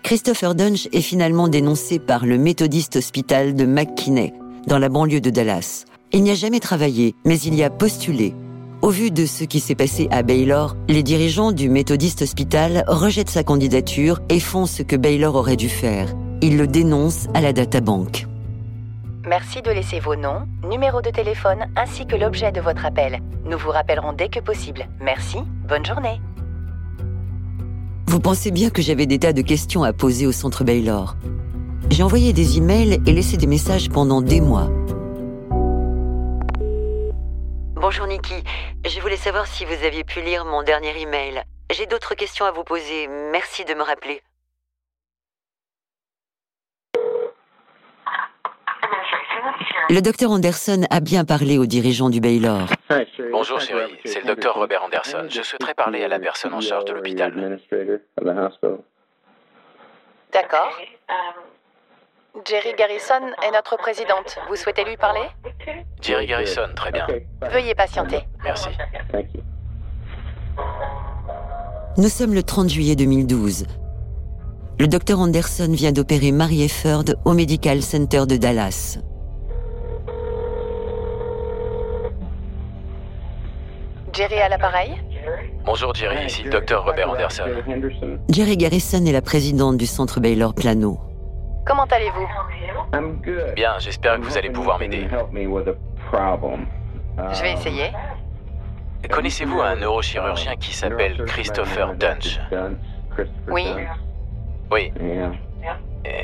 Christopher 0.01 0.55
Dunch 0.55 0.88
est 0.93 1.01
finalement 1.01 1.47
dénoncé 1.47 2.00
par 2.00 2.25
le 2.25 2.39
Methodist 2.39 2.95
Hospital 2.95 3.55
de 3.55 3.65
McKinney, 3.65 4.33
dans 4.65 4.79
la 4.79 4.89
banlieue 4.89 5.21
de 5.21 5.29
Dallas. 5.29 5.86
Il 6.12 6.24
n'y 6.24 6.31
a 6.31 6.36
jamais 6.36 6.59
travaillé, 6.59 7.13
mais 7.24 7.39
il 7.39 7.53
y 7.53 7.62
a 7.62 7.69
postulé. 7.69 8.33
Au 8.81 8.89
vu 8.89 9.12
de 9.12 9.25
ce 9.27 9.43
qui 9.43 9.59
s'est 9.59 9.75
passé 9.75 10.07
à 10.09 10.24
Baylor, 10.24 10.75
les 10.88 11.03
dirigeants 11.03 11.51
du 11.51 11.69
Methodist 11.69 12.24
Hospital 12.24 12.83
rejettent 12.88 13.29
sa 13.29 13.43
candidature 13.43 14.21
et 14.29 14.39
font 14.39 14.65
ce 14.65 14.81
que 14.81 14.95
Baylor 14.95 15.36
aurait 15.36 15.55
dû 15.55 15.69
faire. 15.69 16.15
Ils 16.41 16.57
le 16.57 16.67
dénoncent 16.67 17.27
à 17.36 17.41
la 17.41 17.53
databank. 17.53 18.25
Merci 19.27 19.62
de 19.62 19.72
laisser 19.72 20.00
vos 20.00 20.15
noms, 20.15 20.48
numéro 20.63 21.01
de 21.01 21.10
téléphone 21.10 21.65
ainsi 21.75 22.07
que 22.07 22.15
l'objet 22.15 22.53
de 22.53 22.62
votre 22.62 22.86
appel. 22.86 23.19
Nous 23.43 23.57
vous 23.57 23.72
rappellerons 23.72 24.13
dès 24.13 24.29
que 24.29 24.39
possible. 24.39 24.88
Merci, 25.01 25.39
bonne 25.67 25.86
journée. 25.86 26.22
Vous 28.07 28.22
pensez 28.22 28.51
bien 28.51 28.69
que 28.69 28.81
j'avais 28.81 29.05
des 29.05 29.19
tas 29.19 29.34
de 29.34 29.41
questions 29.41 29.84
à 29.84 29.91
poser 29.91 30.27
au 30.27 30.31
centre 30.31 30.63
Baylor. 30.63 31.17
J'ai 31.89 32.03
envoyé 32.03 32.31
des 32.31 32.57
emails 32.57 33.01
et 33.05 33.12
laissé 33.12 33.36
des 33.36 33.48
messages 33.48 33.89
pendant 33.89 34.22
des 34.22 34.39
mois. 34.39 34.69
Bonjour 37.75 38.07
Niki, 38.07 38.43
je 38.86 39.01
voulais 39.01 39.17
savoir 39.17 39.46
si 39.46 39.65
vous 39.65 39.86
aviez 39.86 40.05
pu 40.05 40.22
lire 40.22 40.46
mon 40.46 40.63
dernier 40.63 40.98
email. 41.01 41.43
J'ai 41.69 41.86
d'autres 41.86 42.15
questions 42.15 42.46
à 42.46 42.51
vous 42.51 42.63
poser. 42.63 43.10
Merci 43.34 43.65
de 43.65 43.74
me 43.74 43.84
rappeler. 43.84 44.22
Le 49.89 50.01
docteur 50.01 50.32
Anderson 50.32 50.82
a 50.89 51.00
bien 51.00 51.24
parlé 51.24 51.58
aux 51.58 51.65
dirigeants 51.65 52.10
du 52.10 52.20
Baylor. 52.20 52.67
Bonjour 53.32 53.60
chérie, 53.62 53.94
c'est 54.03 54.20
le 54.20 54.27
docteur 54.27 54.56
Robert 54.56 54.84
Anderson. 54.84 55.27
Je 55.29 55.41
souhaiterais 55.41 55.74
parler 55.74 56.03
à 56.03 56.10
la 56.10 56.20
personne 56.20 56.53
en 56.53 56.60
charge 56.60 56.86
de 56.86 56.94
l'hôpital. 56.94 57.60
D'accord. 60.34 60.77
Jerry 62.46 62.74
Garrison 62.77 63.32
est 63.46 63.51
notre 63.51 63.77
présidente. 63.77 64.38
Vous 64.50 64.58
souhaitez 64.58 64.84
lui 64.84 64.98
parler? 64.98 65.25
Jerry 66.01 66.27
Garrison, 66.27 66.67
très 66.75 66.91
bien. 66.91 67.08
Veuillez 67.50 67.74
patienter. 67.74 68.20
Merci. 68.44 68.70
Nous 71.98 72.10
sommes 72.10 72.34
le 72.34 72.44
30 72.44 72.70
juillet 72.70 72.96
2012. 72.96 73.65
Le 74.79 74.88
docteur 74.88 75.20
Anderson 75.20 75.72
vient 75.72 75.91
d'opérer 75.91 76.32
Mary 76.32 76.63
Efford 76.63 77.06
au 77.25 77.34
Medical 77.34 77.82
Center 77.82 78.25
de 78.27 78.36
Dallas. 78.38 79.00
Jerry 84.13 84.39
à 84.39 84.49
l'appareil 84.49 84.95
Bonjour 85.65 85.93
Jerry, 85.93 86.25
ici 86.25 86.43
le 86.43 86.49
docteur 86.49 86.85
Robert 86.85 87.09
Anderson. 87.09 87.45
Jerry 88.29 88.55
Garrison 88.55 89.05
est 89.05 89.11
la 89.11 89.21
présidente 89.21 89.77
du 89.77 89.85
centre 89.85 90.21
Baylor 90.21 90.53
Plano. 90.53 90.99
Comment 91.65 91.85
allez-vous? 91.91 92.27
Bien, 93.55 93.77
j'espère 93.79 94.15
que 94.17 94.21
vous 94.21 94.37
allez 94.37 94.49
pouvoir 94.49 94.79
m'aider. 94.79 95.07
Je 97.33 97.41
vais 97.41 97.51
essayer. 97.51 97.91
Connaissez-vous 99.09 99.59
un 99.59 99.75
neurochirurgien 99.75 100.55
qui 100.55 100.73
s'appelle 100.73 101.23
Christopher 101.25 101.95
Dunch 101.95 102.39
Oui. 103.49 103.67
Oui. 104.71 104.93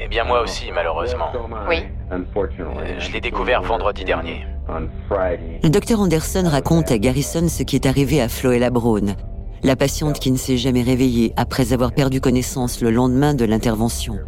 Eh 0.03 0.07
bien 0.07 0.23
moi 0.23 0.41
aussi, 0.41 0.71
malheureusement. 0.73 1.31
Oui. 1.67 1.85
Euh, 2.11 2.19
je 2.99 3.11
l'ai 3.11 3.21
découvert 3.21 3.61
vendredi 3.61 4.03
dernier. 4.03 4.45
Le 5.63 5.69
docteur 5.69 5.99
Anderson 5.99 6.43
raconte 6.47 6.91
à 6.91 6.97
Garrison 6.97 7.47
ce 7.47 7.63
qui 7.63 7.75
est 7.75 7.85
arrivé 7.85 8.21
à 8.21 8.29
Floella 8.29 8.69
Brown, 8.69 9.15
la 9.63 9.75
patiente 9.75 10.19
qui 10.19 10.31
ne 10.31 10.37
s'est 10.37 10.57
jamais 10.57 10.83
réveillée 10.83 11.33
après 11.35 11.73
avoir 11.73 11.91
perdu 11.91 12.21
connaissance 12.21 12.81
le 12.81 12.91
lendemain 12.91 13.33
de 13.33 13.45
l'intervention. 13.45 14.19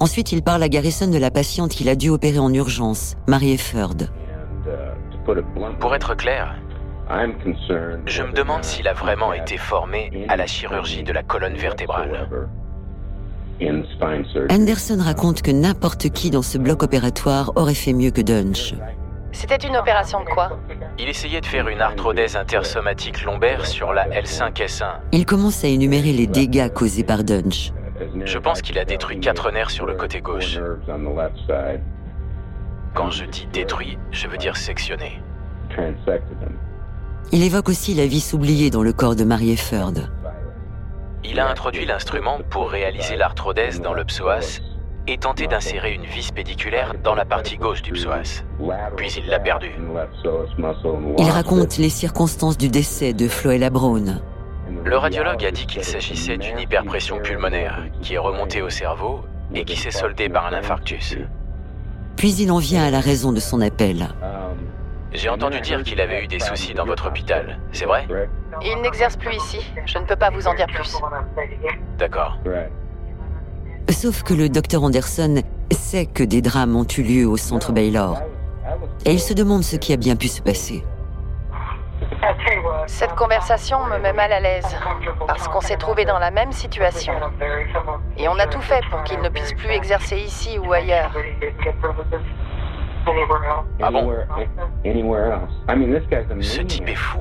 Ensuite, 0.00 0.32
il 0.32 0.42
parle 0.42 0.62
à 0.62 0.68
Garrison 0.68 1.08
de 1.08 1.18
la 1.18 1.30
patiente 1.30 1.70
qu'il 1.70 1.88
a 1.88 1.94
dû 1.94 2.10
opérer 2.10 2.38
en 2.38 2.52
urgence, 2.52 3.14
Marie 3.28 3.52
Efford. 3.52 3.94
Pour 5.78 5.94
être 5.94 6.16
clair, 6.16 6.56
je 8.06 8.22
me 8.22 8.32
demande 8.32 8.64
s'il 8.64 8.88
a 8.88 8.94
vraiment 8.94 9.32
été 9.32 9.56
formé 9.56 10.26
à 10.28 10.36
la 10.36 10.46
chirurgie 10.46 11.04
de 11.04 11.12
la 11.12 11.22
colonne 11.22 11.56
vertébrale. 11.56 12.28
Anderson 14.50 14.98
raconte 15.00 15.42
que 15.42 15.50
n'importe 15.50 16.10
qui 16.10 16.30
dans 16.30 16.42
ce 16.42 16.58
bloc 16.58 16.82
opératoire 16.82 17.52
aurait 17.56 17.74
fait 17.74 17.92
mieux 17.92 18.10
que 18.10 18.20
Dunch. 18.20 18.74
C'était 19.32 19.66
une 19.66 19.76
opération 19.76 20.20
de 20.20 20.26
quoi 20.26 20.58
Il 20.98 21.08
essayait 21.08 21.40
de 21.40 21.46
faire 21.46 21.68
une 21.68 21.80
arthrodèse 21.80 22.36
intersomatique 22.36 23.24
lombaire 23.24 23.66
sur 23.66 23.92
la 23.92 24.08
L5S1. 24.08 24.86
Il 25.12 25.26
commence 25.26 25.64
à 25.64 25.68
énumérer 25.68 26.12
les 26.12 26.28
dégâts 26.28 26.72
causés 26.72 27.02
par 27.02 27.24
Dunch. 27.24 27.72
Je 28.24 28.38
pense 28.38 28.62
qu'il 28.62 28.78
a 28.78 28.84
détruit 28.84 29.18
quatre 29.18 29.50
nerfs 29.50 29.70
sur 29.70 29.86
le 29.86 29.94
côté 29.94 30.20
gauche. 30.20 30.58
Quand 32.94 33.10
je 33.10 33.24
dis 33.24 33.48
détruit, 33.52 33.98
je 34.12 34.28
veux 34.28 34.36
dire 34.36 34.56
sectionné. 34.56 35.20
Il 37.32 37.42
évoque 37.42 37.68
aussi 37.68 37.94
la 37.94 38.06
vis 38.06 38.32
oubliée 38.34 38.70
dans 38.70 38.82
le 38.82 38.92
corps 38.92 39.16
de 39.16 39.24
Marie 39.24 39.52
Efford. 39.52 39.94
Il 41.24 41.40
a 41.40 41.48
introduit 41.48 41.86
l'instrument 41.86 42.38
pour 42.50 42.70
réaliser 42.70 43.16
l'arthrodèse 43.16 43.80
dans 43.80 43.94
le 43.94 44.04
psoas 44.04 44.60
et 45.06 45.18
tenté 45.18 45.46
d'insérer 45.46 45.92
une 45.92 46.04
vis 46.04 46.30
pédiculaire 46.32 46.94
dans 47.02 47.14
la 47.14 47.24
partie 47.24 47.56
gauche 47.56 47.82
du 47.82 47.92
psoas. 47.92 48.44
Puis 48.96 49.12
il 49.12 49.26
l'a 49.26 49.38
perdu. 49.38 49.70
Il 51.18 51.30
raconte 51.30 51.78
les 51.78 51.88
circonstances 51.88 52.58
du 52.58 52.68
décès 52.68 53.12
de 53.12 53.28
Floella 53.28 53.70
Brown. 53.70 54.20
Le 54.84 54.96
radiologue 54.96 55.44
a 55.44 55.50
dit 55.50 55.66
qu'il 55.66 55.84
s'agissait 55.84 56.36
d'une 56.36 56.58
hyperpression 56.58 57.18
pulmonaire 57.20 57.84
qui 58.02 58.14
est 58.14 58.18
remontée 58.18 58.62
au 58.62 58.70
cerveau 58.70 59.20
et 59.54 59.64
qui 59.64 59.76
s'est 59.76 59.90
soldée 59.90 60.28
par 60.28 60.46
un 60.46 60.52
infarctus. 60.52 61.16
Puis 62.16 62.34
il 62.34 62.50
en 62.52 62.58
vient 62.58 62.84
à 62.84 62.90
la 62.90 63.00
raison 63.00 63.32
de 63.32 63.40
son 63.40 63.60
appel. 63.60 64.08
J'ai 65.14 65.28
entendu 65.28 65.60
dire 65.60 65.82
qu'il 65.84 66.00
avait 66.00 66.24
eu 66.24 66.26
des 66.26 66.40
soucis 66.40 66.74
dans 66.74 66.84
votre 66.84 67.06
hôpital, 67.06 67.58
c'est 67.70 67.84
vrai 67.84 68.06
Il 68.62 68.80
n'exerce 68.82 69.16
plus 69.16 69.36
ici. 69.36 69.72
Je 69.86 69.98
ne 69.98 70.04
peux 70.04 70.16
pas 70.16 70.30
vous 70.30 70.48
en 70.48 70.54
dire 70.54 70.66
plus. 70.66 70.98
D'accord. 71.98 72.36
Sauf 73.90 74.24
que 74.24 74.34
le 74.34 74.48
docteur 74.48 74.82
Anderson 74.82 75.42
sait 75.70 76.06
que 76.06 76.24
des 76.24 76.42
drames 76.42 76.74
ont 76.74 76.86
eu 76.98 77.02
lieu 77.02 77.26
au 77.26 77.36
centre 77.36 77.70
Baylor. 77.70 78.20
Et 79.04 79.12
il 79.12 79.20
se 79.20 79.34
demande 79.34 79.62
ce 79.62 79.76
qui 79.76 79.92
a 79.92 79.96
bien 79.96 80.16
pu 80.16 80.26
se 80.26 80.42
passer. 80.42 80.84
Cette 82.86 83.14
conversation 83.14 83.84
me 83.86 83.98
met 83.98 84.12
mal 84.12 84.32
à 84.32 84.40
l'aise, 84.40 84.76
parce 85.26 85.46
qu'on 85.48 85.60
s'est 85.60 85.76
trouvé 85.76 86.04
dans 86.04 86.18
la 86.18 86.30
même 86.30 86.52
situation. 86.52 87.12
Et 88.16 88.28
on 88.28 88.38
a 88.38 88.46
tout 88.46 88.60
fait 88.60 88.82
pour 88.90 89.02
qu'il 89.04 89.20
ne 89.20 89.28
puisse 89.28 89.52
plus 89.52 89.70
exercer 89.70 90.16
ici 90.16 90.58
ou 90.58 90.72
ailleurs. 90.72 91.12
Ah 93.82 93.90
bon? 93.90 94.12
Ce 96.40 96.60
type 96.62 96.88
est 96.88 96.94
fou. 96.94 97.18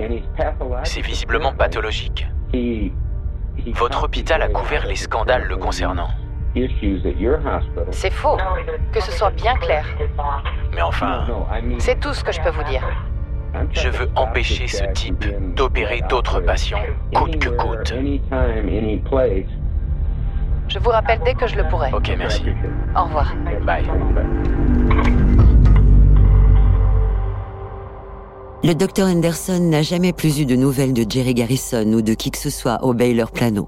C'est 0.83 1.01
visiblement 1.01 1.53
pathologique. 1.53 2.27
Votre 3.73 4.05
hôpital 4.05 4.41
a 4.41 4.49
couvert 4.49 4.85
les 4.85 4.95
scandales 4.95 5.45
le 5.47 5.57
concernant. 5.57 6.09
C'est 7.91 8.13
faux. 8.13 8.37
Que 8.91 9.01
ce 9.01 9.11
soit 9.11 9.31
bien 9.31 9.55
clair. 9.55 9.85
Mais 10.73 10.81
enfin... 10.81 11.25
C'est 11.79 11.99
tout 11.99 12.13
ce 12.13 12.23
que 12.23 12.31
je 12.31 12.41
peux 12.41 12.51
vous 12.51 12.63
dire. 12.63 12.83
Je 13.71 13.89
veux 13.89 14.09
empêcher 14.15 14.67
ce 14.67 14.83
type 14.93 15.25
d'opérer 15.55 16.01
d'autres 16.09 16.39
patients, 16.39 16.81
coûte 17.13 17.37
que 17.37 17.49
coûte. 17.49 17.93
Je 20.67 20.79
vous 20.79 20.89
rappelle 20.89 21.19
dès 21.23 21.35
que 21.35 21.45
je 21.45 21.55
le 21.57 21.67
pourrai. 21.67 21.91
Ok, 21.93 22.11
merci. 22.17 22.45
Au 22.95 23.03
revoir. 23.03 23.33
Bye. 23.63 23.83
Le 28.65 28.73
docteur 28.75 29.09
Anderson 29.09 29.59
n'a 29.59 29.81
jamais 29.81 30.13
plus 30.13 30.39
eu 30.39 30.45
de 30.45 30.55
nouvelles 30.55 30.93
de 30.93 31.05
Jerry 31.07 31.33
Garrison 31.33 31.85
ou 31.91 32.01
de 32.01 32.13
qui 32.13 32.31
que 32.31 32.37
ce 32.37 32.49
soit 32.49 32.81
au 32.85 32.93
Baylor 32.93 33.29
Plano. 33.29 33.67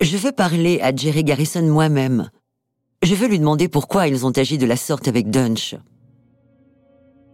Je 0.00 0.16
veux 0.16 0.30
parler 0.30 0.78
à 0.82 0.94
Jerry 0.94 1.24
Garrison 1.24 1.62
moi-même. 1.62 2.30
Je 3.02 3.16
veux 3.16 3.26
lui 3.26 3.40
demander 3.40 3.66
pourquoi 3.66 4.06
ils 4.06 4.24
ont 4.24 4.30
agi 4.30 4.56
de 4.56 4.66
la 4.66 4.76
sorte 4.76 5.08
avec 5.08 5.30
Dunch. 5.30 5.74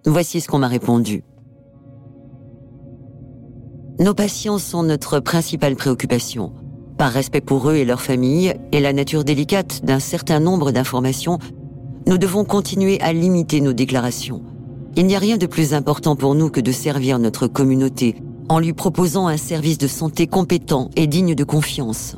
Voici 0.06 0.40
ce 0.40 0.48
qu'on 0.48 0.60
m'a 0.60 0.68
répondu. 0.68 1.22
Nos 3.98 4.14
patients 4.14 4.58
sont 4.58 4.84
notre 4.84 5.20
principale 5.20 5.76
préoccupation. 5.76 6.54
Par 6.96 7.12
respect 7.12 7.42
pour 7.42 7.68
eux 7.68 7.74
et 7.74 7.84
leurs 7.84 8.00
familles 8.00 8.54
et 8.72 8.80
la 8.80 8.94
nature 8.94 9.22
délicate 9.22 9.84
d'un 9.84 10.00
certain 10.00 10.40
nombre 10.40 10.70
d'informations, 10.70 11.38
nous 12.06 12.18
devons 12.18 12.44
continuer 12.44 13.00
à 13.00 13.12
limiter 13.12 13.60
nos 13.60 13.72
déclarations. 13.72 14.42
Il 14.96 15.06
n'y 15.06 15.16
a 15.16 15.18
rien 15.18 15.36
de 15.36 15.46
plus 15.46 15.74
important 15.74 16.16
pour 16.16 16.34
nous 16.34 16.50
que 16.50 16.60
de 16.60 16.72
servir 16.72 17.18
notre 17.18 17.48
communauté 17.48 18.16
en 18.48 18.60
lui 18.60 18.72
proposant 18.72 19.26
un 19.26 19.36
service 19.36 19.78
de 19.78 19.88
santé 19.88 20.26
compétent 20.26 20.90
et 20.96 21.06
digne 21.06 21.34
de 21.34 21.44
confiance. 21.44 22.16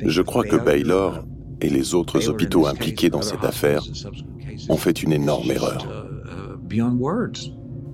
Je 0.00 0.22
crois 0.22 0.44
que 0.44 0.56
Baylor 0.56 1.24
et 1.60 1.68
les 1.68 1.94
autres 1.94 2.28
hôpitaux 2.28 2.66
impliqués 2.66 3.10
dans 3.10 3.22
cette 3.22 3.44
affaire 3.44 3.84
ont 4.68 4.76
fait 4.76 5.02
une 5.02 5.12
énorme 5.12 5.50
erreur. 5.50 6.06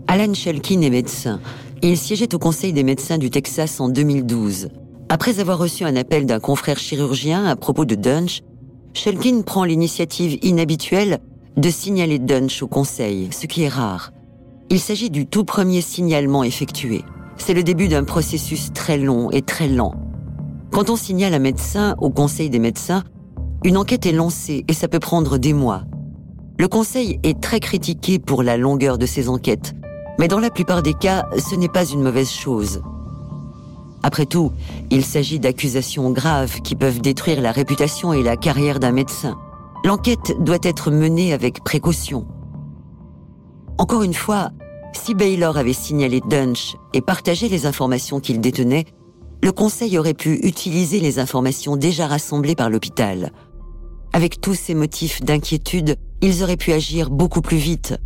Alan 0.06 0.34
Shelkin 0.34 0.82
est 0.82 0.90
médecin. 0.90 1.40
Il 1.82 1.96
siégeait 1.96 2.34
au 2.34 2.38
Conseil 2.38 2.72
des 2.72 2.82
médecins 2.82 3.18
du 3.18 3.30
Texas 3.30 3.80
en 3.80 3.88
2012. 3.88 4.68
Après 5.08 5.40
avoir 5.40 5.58
reçu 5.58 5.84
un 5.84 5.96
appel 5.96 6.26
d'un 6.26 6.40
confrère 6.40 6.78
chirurgien 6.78 7.44
à 7.44 7.56
propos 7.56 7.84
de 7.84 7.94
Dunch, 7.94 8.42
Shelkin 8.94 9.42
prend 9.42 9.64
l'initiative 9.64 10.38
inhabituelle 10.42 11.18
de 11.56 11.68
signaler 11.68 12.20
Dunch 12.20 12.62
au 12.62 12.68
conseil, 12.68 13.28
ce 13.32 13.46
qui 13.46 13.64
est 13.64 13.68
rare. 13.68 14.12
Il 14.70 14.78
s'agit 14.78 15.10
du 15.10 15.26
tout 15.26 15.44
premier 15.44 15.80
signalement 15.80 16.44
effectué. 16.44 17.02
C'est 17.36 17.54
le 17.54 17.64
début 17.64 17.88
d'un 17.88 18.04
processus 18.04 18.72
très 18.72 18.96
long 18.96 19.30
et 19.32 19.42
très 19.42 19.66
lent. 19.68 19.94
Quand 20.70 20.90
on 20.90 20.96
signale 20.96 21.34
un 21.34 21.40
médecin 21.40 21.96
au 22.00 22.10
conseil 22.10 22.50
des 22.50 22.60
médecins, 22.60 23.02
une 23.64 23.76
enquête 23.76 24.06
est 24.06 24.12
lancée 24.12 24.64
et 24.68 24.72
ça 24.72 24.88
peut 24.88 25.00
prendre 25.00 25.38
des 25.38 25.52
mois. 25.52 25.82
Le 26.56 26.68
conseil 26.68 27.18
est 27.24 27.40
très 27.40 27.58
critiqué 27.58 28.20
pour 28.20 28.44
la 28.44 28.56
longueur 28.56 28.96
de 28.96 29.06
ses 29.06 29.28
enquêtes, 29.28 29.74
mais 30.20 30.28
dans 30.28 30.40
la 30.40 30.50
plupart 30.50 30.82
des 30.82 30.94
cas, 30.94 31.26
ce 31.36 31.56
n'est 31.56 31.68
pas 31.68 31.84
une 31.84 32.02
mauvaise 32.02 32.30
chose. 32.30 32.80
Après 34.04 34.26
tout, 34.26 34.52
il 34.90 35.02
s'agit 35.02 35.40
d'accusations 35.40 36.10
graves 36.10 36.60
qui 36.60 36.76
peuvent 36.76 37.00
détruire 37.00 37.40
la 37.40 37.52
réputation 37.52 38.12
et 38.12 38.22
la 38.22 38.36
carrière 38.36 38.78
d'un 38.78 38.92
médecin. 38.92 39.38
L'enquête 39.82 40.34
doit 40.40 40.58
être 40.62 40.90
menée 40.90 41.32
avec 41.32 41.64
précaution. 41.64 42.26
Encore 43.78 44.02
une 44.02 44.12
fois, 44.12 44.50
si 44.92 45.14
Baylor 45.14 45.56
avait 45.56 45.72
signalé 45.72 46.20
Dunch 46.28 46.76
et 46.92 47.00
partagé 47.00 47.48
les 47.48 47.64
informations 47.64 48.20
qu'il 48.20 48.42
détenait, 48.42 48.84
le 49.42 49.52
conseil 49.52 49.96
aurait 49.96 50.12
pu 50.12 50.34
utiliser 50.46 51.00
les 51.00 51.18
informations 51.18 51.78
déjà 51.78 52.06
rassemblées 52.06 52.54
par 52.54 52.68
l'hôpital. 52.68 53.32
Avec 54.12 54.38
tous 54.38 54.54
ces 54.54 54.74
motifs 54.74 55.22
d'inquiétude, 55.22 55.96
ils 56.20 56.42
auraient 56.42 56.58
pu 56.58 56.72
agir 56.72 57.08
beaucoup 57.08 57.40
plus 57.40 57.56
vite. 57.56 57.96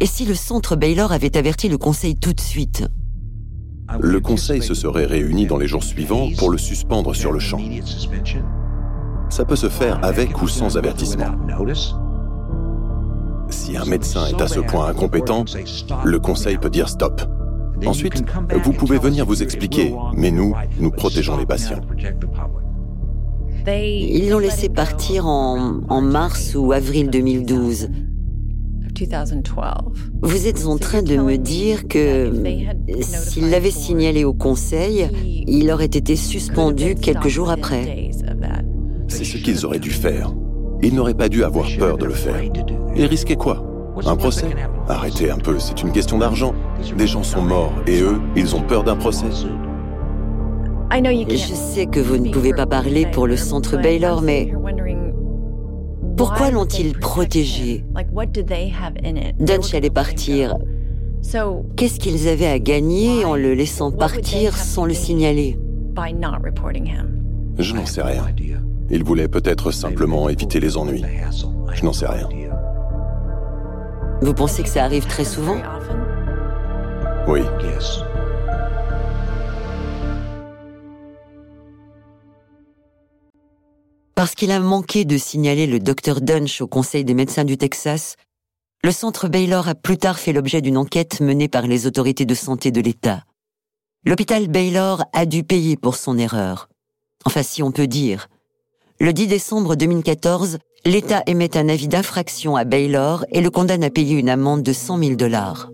Et 0.00 0.06
si 0.06 0.24
le 0.24 0.34
centre 0.34 0.76
Baylor 0.76 1.12
avait 1.12 1.36
averti 1.36 1.68
le 1.68 1.76
conseil 1.76 2.16
tout 2.16 2.32
de 2.32 2.40
suite? 2.40 2.84
Le 4.00 4.20
conseil 4.20 4.62
se 4.62 4.74
serait 4.74 5.04
réuni 5.04 5.46
dans 5.46 5.56
les 5.56 5.66
jours 5.66 5.84
suivants 5.84 6.28
pour 6.38 6.50
le 6.50 6.58
suspendre 6.58 7.14
sur 7.14 7.32
le 7.32 7.38
champ. 7.38 7.60
Ça 9.28 9.44
peut 9.44 9.56
se 9.56 9.68
faire 9.68 10.04
avec 10.04 10.40
ou 10.42 10.48
sans 10.48 10.76
avertissement. 10.76 11.36
Si 13.50 13.76
un 13.76 13.84
médecin 13.84 14.26
est 14.26 14.40
à 14.40 14.48
ce 14.48 14.60
point 14.60 14.86
incompétent, 14.86 15.44
le 16.04 16.18
conseil 16.18 16.58
peut 16.58 16.70
dire 16.70 16.88
stop. 16.88 17.22
Ensuite, 17.86 18.24
vous 18.64 18.72
pouvez 18.72 18.98
venir 18.98 19.26
vous 19.26 19.42
expliquer, 19.42 19.94
mais 20.16 20.30
nous, 20.30 20.54
nous 20.78 20.90
protégeons 20.90 21.36
les 21.36 21.46
patients. 21.46 21.80
Ils 23.66 24.30
l'ont 24.30 24.38
laissé 24.38 24.68
partir 24.68 25.26
en, 25.26 25.80
en, 25.88 26.00
mars 26.00 26.54
ou 26.54 26.72
avril 26.72 27.10
2012. 27.10 27.88
Vous 30.22 30.46
êtes 30.46 30.66
en 30.66 30.78
train 30.78 31.02
de 31.02 31.16
me 31.16 31.36
dire 31.36 31.88
que 31.88 32.32
s'il 33.00 33.50
l'avait 33.50 33.70
signalé 33.70 34.24
au 34.24 34.32
conseil, 34.32 35.08
il 35.46 35.70
aurait 35.70 35.86
été 35.86 36.16
suspendu 36.16 36.94
quelques 36.94 37.28
jours 37.28 37.50
après. 37.50 38.10
C'est 39.08 39.24
ce 39.24 39.38
qu'ils 39.38 39.64
auraient 39.66 39.78
dû 39.78 39.90
faire. 39.90 40.32
Ils 40.82 40.94
n'auraient 40.94 41.14
pas 41.14 41.28
dû 41.28 41.44
avoir 41.44 41.66
peur 41.78 41.98
de 41.98 42.06
le 42.06 42.14
faire. 42.14 42.40
Et 42.94 43.06
risquer 43.06 43.36
quoi? 43.36 43.64
Un 44.06 44.16
procès? 44.16 44.48
Arrêtez 44.88 45.30
un 45.30 45.38
peu, 45.38 45.58
c'est 45.58 45.82
une 45.82 45.92
question 45.92 46.18
d'argent. 46.18 46.52
Des 46.96 47.06
gens 47.06 47.22
sont 47.22 47.42
morts 47.42 47.72
et 47.86 48.00
eux, 48.00 48.20
ils 48.36 48.54
ont 48.56 48.62
peur 48.62 48.84
d'un 48.84 48.96
procès. 48.96 49.26
Je 50.92 51.54
sais 51.54 51.86
que 51.86 52.00
vous 52.00 52.18
ne 52.18 52.30
pouvez 52.30 52.52
pas 52.52 52.66
parler 52.66 53.06
pour 53.06 53.26
le 53.26 53.36
centre 53.36 53.76
Baylor, 53.76 54.22
mais 54.22 54.52
pourquoi 56.24 56.50
l'ont-ils 56.50 56.98
protégé 56.98 57.84
Dunch 59.38 59.74
allait 59.74 59.90
partir. 59.90 60.56
Qu'est-ce 61.76 62.00
qu'ils 62.00 62.28
avaient 62.28 62.46
à 62.46 62.58
gagner 62.58 63.26
en 63.26 63.36
le 63.36 63.52
laissant 63.52 63.90
partir 63.92 64.56
sans 64.56 64.86
le 64.86 64.94
signaler 64.94 65.58
Je 67.58 67.74
n'en 67.74 67.84
sais 67.84 68.02
rien. 68.02 68.24
Ils 68.90 69.04
voulaient 69.04 69.28
peut-être 69.28 69.70
simplement 69.70 70.30
éviter 70.30 70.60
les 70.60 70.78
ennuis. 70.78 71.04
Je 71.74 71.84
n'en 71.84 71.92
sais 71.92 72.06
rien. 72.06 72.28
Vous 74.22 74.32
pensez 74.32 74.62
que 74.62 74.68
ça 74.70 74.84
arrive 74.84 75.06
très 75.06 75.24
souvent? 75.24 75.58
Oui. 77.28 77.40
Parce 84.24 84.36
qu'il 84.36 84.52
a 84.52 84.58
manqué 84.58 85.04
de 85.04 85.18
signaler 85.18 85.66
le 85.66 85.78
docteur 85.78 86.22
Dunch 86.22 86.62
au 86.62 86.66
Conseil 86.66 87.04
des 87.04 87.12
médecins 87.12 87.44
du 87.44 87.58
Texas, 87.58 88.16
le 88.82 88.90
centre 88.90 89.28
Baylor 89.28 89.68
a 89.68 89.74
plus 89.74 89.98
tard 89.98 90.18
fait 90.18 90.32
l'objet 90.32 90.62
d'une 90.62 90.78
enquête 90.78 91.20
menée 91.20 91.46
par 91.46 91.66
les 91.66 91.86
autorités 91.86 92.24
de 92.24 92.34
santé 92.34 92.70
de 92.70 92.80
l'État. 92.80 93.24
L'hôpital 94.06 94.48
Baylor 94.48 95.04
a 95.12 95.26
dû 95.26 95.44
payer 95.44 95.76
pour 95.76 95.96
son 95.96 96.16
erreur. 96.16 96.70
Enfin, 97.26 97.42
si 97.42 97.62
on 97.62 97.70
peut 97.70 97.86
dire. 97.86 98.28
Le 98.98 99.12
10 99.12 99.26
décembre 99.26 99.76
2014, 99.76 100.56
l'État 100.86 101.22
émet 101.26 101.58
un 101.58 101.68
avis 101.68 101.88
d'infraction 101.88 102.56
à 102.56 102.64
Baylor 102.64 103.26
et 103.30 103.42
le 103.42 103.50
condamne 103.50 103.84
à 103.84 103.90
payer 103.90 104.16
une 104.16 104.30
amende 104.30 104.62
de 104.62 104.72
100 104.72 105.00
000 105.00 105.14
dollars. 105.16 105.68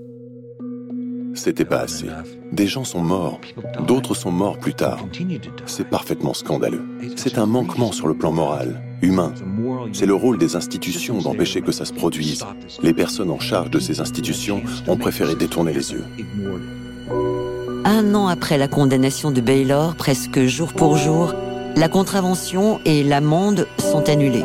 C'était 1.35 1.64
pas 1.64 1.83
assez. 1.83 2.09
Des 2.52 2.66
gens 2.66 2.85
sont 2.85 3.00
morts, 3.00 3.40
d'autres 3.87 4.14
sont 4.14 4.33
morts 4.33 4.59
plus 4.59 4.75
tard. 4.75 4.99
C'est 5.66 5.89
parfaitement 5.89 6.34
scandaleux. 6.34 6.84
C'est 7.17 7.39
un 7.39 7.47
manquement 7.47 7.93
sur 7.93 8.08
le 8.08 8.15
plan 8.15 8.32
moral, 8.32 8.82
humain. 9.02 9.32
C'est 9.93 10.06
le 10.06 10.15
rôle 10.15 10.36
des 10.36 10.56
institutions 10.56 11.19
d'empêcher 11.19 11.63
que 11.63 11.71
ça 11.71 11.84
se 11.84 11.93
produise. 11.93 12.45
Les 12.82 12.93
personnes 12.93 13.30
en 13.30 13.39
charge 13.39 13.71
de 13.71 13.78
ces 13.78 14.00
institutions 14.00 14.63
ont 14.89 14.97
préféré 14.97 15.36
détourner 15.36 15.73
les 15.73 15.93
yeux. 15.93 16.04
Un 17.84 18.15
an 18.15 18.26
après 18.26 18.58
la 18.58 18.69
condamnation 18.69 19.30
de 19.30 19.41
Baylor, 19.41 19.95
presque 19.95 20.45
jour 20.47 20.73
pour 20.73 20.97
jour, 20.97 21.34
la 21.76 21.89
contravention 21.89 22.80
et 22.84 23.04
l'amende 23.04 23.69
sont 23.78 24.08
annulées. 24.08 24.45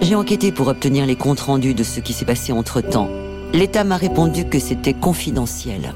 J'ai 0.00 0.14
enquêté 0.14 0.52
pour 0.52 0.68
obtenir 0.68 1.06
les 1.06 1.16
comptes 1.16 1.40
rendus 1.40 1.74
de 1.74 1.82
ce 1.82 2.00
qui 2.00 2.12
s'est 2.12 2.24
passé 2.24 2.52
entre-temps. 2.52 3.10
L'État 3.52 3.84
m'a 3.84 3.96
répondu 3.96 4.44
que 4.44 4.58
c'était 4.58 4.94
confidentiel. 4.94 5.94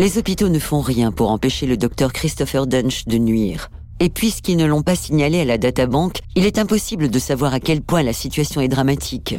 Les 0.00 0.16
hôpitaux 0.16 0.48
ne 0.48 0.58
font 0.58 0.80
rien 0.80 1.12
pour 1.12 1.30
empêcher 1.30 1.66
le 1.66 1.76
docteur 1.76 2.14
Christopher 2.14 2.66
Dunch 2.66 3.04
de 3.04 3.18
nuire. 3.18 3.68
Et 4.00 4.08
puisqu'ils 4.08 4.56
ne 4.56 4.64
l'ont 4.64 4.80
pas 4.80 4.96
signalé 4.96 5.40
à 5.40 5.44
la 5.44 5.58
databank, 5.58 6.20
il 6.34 6.46
est 6.46 6.56
impossible 6.56 7.10
de 7.10 7.18
savoir 7.18 7.52
à 7.52 7.60
quel 7.60 7.82
point 7.82 8.02
la 8.02 8.14
situation 8.14 8.62
est 8.62 8.68
dramatique. 8.68 9.34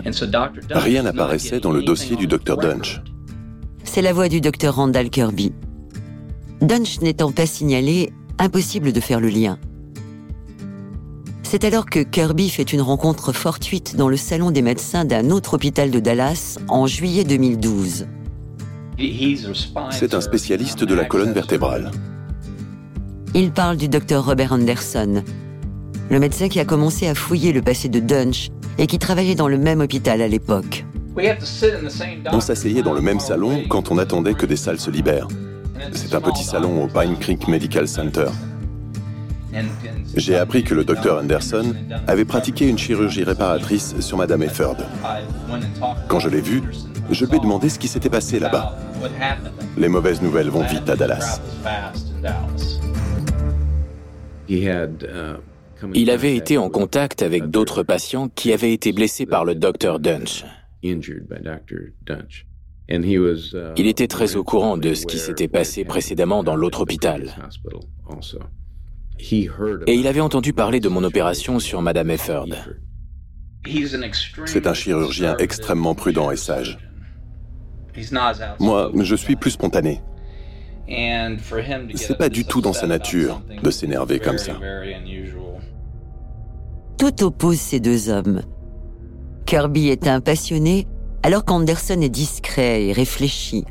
Rien 0.69 1.01
n'apparaissait 1.01 1.61
dans 1.61 1.71
le 1.71 1.81
dossier 1.81 2.15
du 2.15 2.27
docteur 2.27 2.57
Dunch. 2.57 3.01
C'est 3.83 4.03
la 4.03 4.13
voix 4.13 4.29
du 4.29 4.39
docteur 4.39 4.75
Randall 4.75 5.09
Kirby. 5.09 5.51
Dunch 6.61 7.01
n'étant 7.01 7.31
pas 7.31 7.47
signalé, 7.47 8.13
impossible 8.37 8.93
de 8.93 8.99
faire 8.99 9.19
le 9.19 9.29
lien. 9.29 9.57
C'est 11.41 11.63
alors 11.63 11.87
que 11.87 12.01
Kirby 12.01 12.51
fait 12.51 12.71
une 12.71 12.81
rencontre 12.81 13.33
fortuite 13.33 13.95
dans 13.95 14.09
le 14.09 14.15
salon 14.15 14.51
des 14.51 14.61
médecins 14.61 15.05
d'un 15.05 15.31
autre 15.31 15.55
hôpital 15.55 15.89
de 15.89 15.99
Dallas 15.99 16.59
en 16.67 16.85
juillet 16.85 17.23
2012. 17.23 18.05
C'est 19.91 20.13
un 20.13 20.21
spécialiste 20.21 20.83
de 20.83 20.93
la 20.93 21.05
colonne 21.05 21.33
vertébrale. 21.33 21.91
Il 23.33 23.51
parle 23.51 23.77
du 23.77 23.87
docteur 23.87 24.25
Robert 24.25 24.51
Anderson, 24.51 25.23
le 26.09 26.19
médecin 26.19 26.49
qui 26.49 26.59
a 26.59 26.65
commencé 26.65 27.07
à 27.07 27.15
fouiller 27.15 27.53
le 27.53 27.61
passé 27.61 27.89
de 27.89 27.99
Dunch 27.99 28.49
et 28.77 28.87
qui 28.87 28.99
travaillait 28.99 29.35
dans 29.35 29.47
le 29.47 29.57
même 29.57 29.79
hôpital 29.79 30.21
à 30.21 30.27
l'époque. 30.27 30.85
On 32.31 32.39
s'asseyait 32.39 32.83
dans 32.83 32.93
le 32.93 33.01
même 33.01 33.19
salon 33.19 33.63
quand 33.69 33.91
on 33.91 33.97
attendait 33.97 34.33
que 34.33 34.45
des 34.45 34.55
salles 34.55 34.79
se 34.79 34.91
libèrent. 34.91 35.27
C'est 35.93 36.13
un 36.13 36.21
petit 36.21 36.43
salon 36.43 36.83
au 36.83 36.87
Pine 36.87 37.17
Creek 37.17 37.47
Medical 37.47 37.87
Center. 37.87 38.27
J'ai 40.15 40.35
appris 40.35 40.63
que 40.63 40.73
le 40.73 40.83
docteur 40.83 41.19
Anderson 41.19 41.73
avait 42.07 42.25
pratiqué 42.25 42.67
une 42.67 42.77
chirurgie 42.77 43.23
réparatrice 43.23 43.95
sur 43.99 44.17
Madame 44.17 44.43
Efford. 44.43 44.77
Quand 46.07 46.19
je 46.19 46.29
l'ai 46.29 46.41
vu, 46.41 46.61
je 47.09 47.25
lui 47.25 47.35
ai 47.35 47.39
demandé 47.39 47.69
ce 47.69 47.79
qui 47.79 47.87
s'était 47.87 48.09
passé 48.09 48.39
là-bas. 48.39 48.77
Les 49.77 49.87
mauvaises 49.87 50.21
nouvelles 50.21 50.49
vont 50.49 50.63
vite 50.63 50.89
à 50.89 50.95
Dallas. 50.95 51.41
Uh, 54.49 54.87
Il 55.93 56.09
avait 56.09 56.35
été 56.35 56.57
en 56.57 56.69
contact 56.69 57.21
avec 57.21 57.49
d'autres 57.49 57.83
patients 57.83 58.29
qui 58.29 58.51
avaient 58.51 58.73
été 58.73 58.91
blessés 58.91 59.25
par 59.25 59.45
le 59.45 59.55
docteur 59.55 59.99
Dunch. 59.99 60.43
Uh, 60.83 60.99
Il 63.77 63.87
était 63.87 64.07
très 64.07 64.35
au 64.35 64.43
courant 64.43 64.77
de 64.77 64.93
ce 64.93 65.05
qui 65.05 65.17
s'était 65.17 65.47
passé 65.47 65.85
précédemment 65.85 66.43
dans 66.43 66.55
l'autre 66.55 66.81
hôpital. 66.81 67.33
Et 69.87 69.93
il 69.95 70.07
avait 70.07 70.19
entendu 70.19 70.53
parler 70.53 70.79
de 70.79 70.89
mon 70.89 71.03
opération 71.03 71.59
sur 71.59 71.81
Madame 71.81 72.09
Efford. 72.09 72.49
C'est 74.45 74.67
un 74.67 74.73
chirurgien 74.73 75.37
extrêmement 75.37 75.93
prudent 75.95 76.31
et 76.31 76.35
sage. 76.35 76.79
Moi, 78.59 78.91
je 78.99 79.15
suis 79.15 79.35
plus 79.35 79.51
spontané. 79.51 80.01
C'est 81.95 82.17
pas 82.17 82.29
du 82.29 82.45
tout 82.45 82.61
dans 82.61 82.73
sa 82.73 82.87
nature 82.87 83.41
de 83.63 83.71
s'énerver 83.71 84.19
comme 84.19 84.37
ça. 84.37 84.53
Tout 86.97 87.23
oppose 87.23 87.59
ces 87.59 87.79
deux 87.79 88.09
hommes. 88.09 88.41
Kirby 89.45 89.89
est 89.89 90.07
un 90.07 90.21
passionné, 90.21 90.87
alors 91.23 91.45
qu'Anderson 91.45 91.99
est 92.01 92.09
discret 92.09 92.85
et 92.85 92.93
réfléchi. 92.93 93.65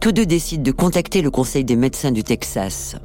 Tous 0.00 0.12
deux 0.12 0.26
décident 0.26 0.62
de 0.62 0.70
contacter 0.70 1.22
le 1.22 1.30
Conseil 1.30 1.64
des 1.64 1.76
médecins 1.76 2.12
du 2.12 2.22
Texas. 2.22 2.96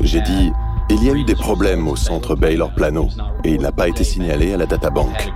J'ai 0.00 0.20
dit, 0.20 0.52
il 0.88 1.04
y 1.04 1.10
a 1.10 1.12
eu 1.12 1.24
des 1.24 1.34
problèmes 1.34 1.88
au 1.88 1.96
centre 1.96 2.36
Baylor 2.36 2.72
Plano 2.72 3.08
et 3.44 3.54
il 3.54 3.60
n'a 3.60 3.72
pas 3.72 3.88
été 3.88 4.04
signalé 4.04 4.54
à 4.54 4.56
la 4.56 4.66
databank. 4.66 5.32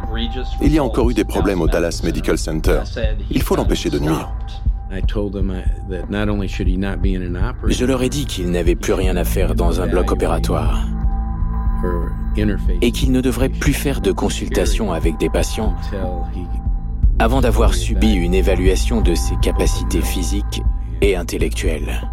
Il 0.63 0.73
y 0.73 0.79
a 0.79 0.85
encore 0.85 1.11
eu 1.11 1.15
des 1.15 1.25
problèmes 1.25 1.61
au 1.61 1.67
Dallas 1.67 2.01
Medical 2.05 2.39
Center. 2.39 2.81
Il 3.31 3.43
faut 3.43 3.57
l'empêcher 3.57 3.91
de 3.91 3.99
nuire. 3.99 4.33
Je 7.69 7.85
leur 7.85 8.03
ai 8.03 8.09
dit 8.09 8.27
qu'il 8.27 8.51
n'avait 8.51 8.75
plus 8.75 8.93
rien 8.93 9.17
à 9.17 9.25
faire 9.25 9.55
dans 9.55 9.81
un 9.81 9.87
bloc 9.87 10.11
opératoire 10.11 10.87
et 12.83 12.93
qu'il 12.93 13.13
ne 13.13 13.21
devrait 13.21 13.49
plus 13.49 13.73
faire 13.73 14.01
de 14.01 14.13
consultation 14.13 14.93
avec 14.93 15.19
des 15.19 15.31
patients 15.31 15.75
avant 17.19 17.41
d'avoir 17.41 17.75
subi 17.75 18.13
une 18.13 18.35
évaluation 18.35 19.01
de 19.01 19.15
ses 19.15 19.37
capacités 19.37 20.01
physiques 20.01 20.63
et 21.03 21.17
intellectuelles. 21.17 22.09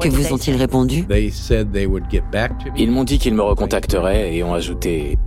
Que 0.00 0.08
vous 0.08 0.32
ont-ils 0.32 0.56
répondu? 0.56 1.06
Ils 2.76 2.90
m'ont 2.90 3.04
dit 3.04 3.18
qu'ils 3.18 3.34
me 3.34 3.42
recontacteraient 3.42 4.34
et 4.34 4.42
ont 4.42 4.54
ajouté 4.54 5.18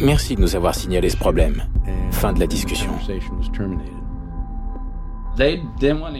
Merci 0.00 0.36
de 0.36 0.40
nous 0.40 0.56
avoir 0.56 0.74
signalé 0.74 1.08
ce 1.08 1.16
problème. 1.16 1.64
Fin 2.10 2.32
de 2.32 2.40
la 2.40 2.46
discussion. 2.46 2.90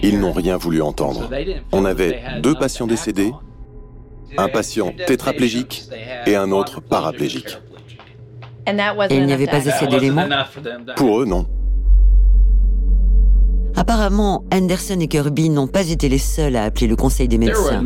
Ils 0.02 0.20
n'ont 0.20 0.32
rien 0.32 0.56
voulu 0.56 0.82
entendre. 0.82 1.30
On 1.72 1.84
avait 1.84 2.20
deux 2.42 2.54
patients 2.54 2.86
décédés, 2.86 3.32
un 4.36 4.48
patient 4.48 4.92
tétraplégique 5.06 5.84
et 6.26 6.36
un 6.36 6.50
autre 6.50 6.80
paraplégique. 6.80 7.58
Et 8.66 9.16
il 9.16 9.26
n'y 9.26 9.32
avait 9.32 9.46
pas 9.46 9.68
assez 9.68 9.86
d'éléments? 9.86 10.26
Pour 10.96 11.20
eux, 11.20 11.26
non. 11.26 11.46
Apparemment, 13.76 14.44
Anderson 14.52 14.98
et 15.00 15.08
Kirby 15.08 15.50
n'ont 15.50 15.66
pas 15.66 15.88
été 15.88 16.08
les 16.08 16.18
seuls 16.18 16.56
à 16.56 16.64
appeler 16.64 16.86
le 16.86 16.96
conseil 16.96 17.28
des 17.28 17.38
médecins. 17.38 17.84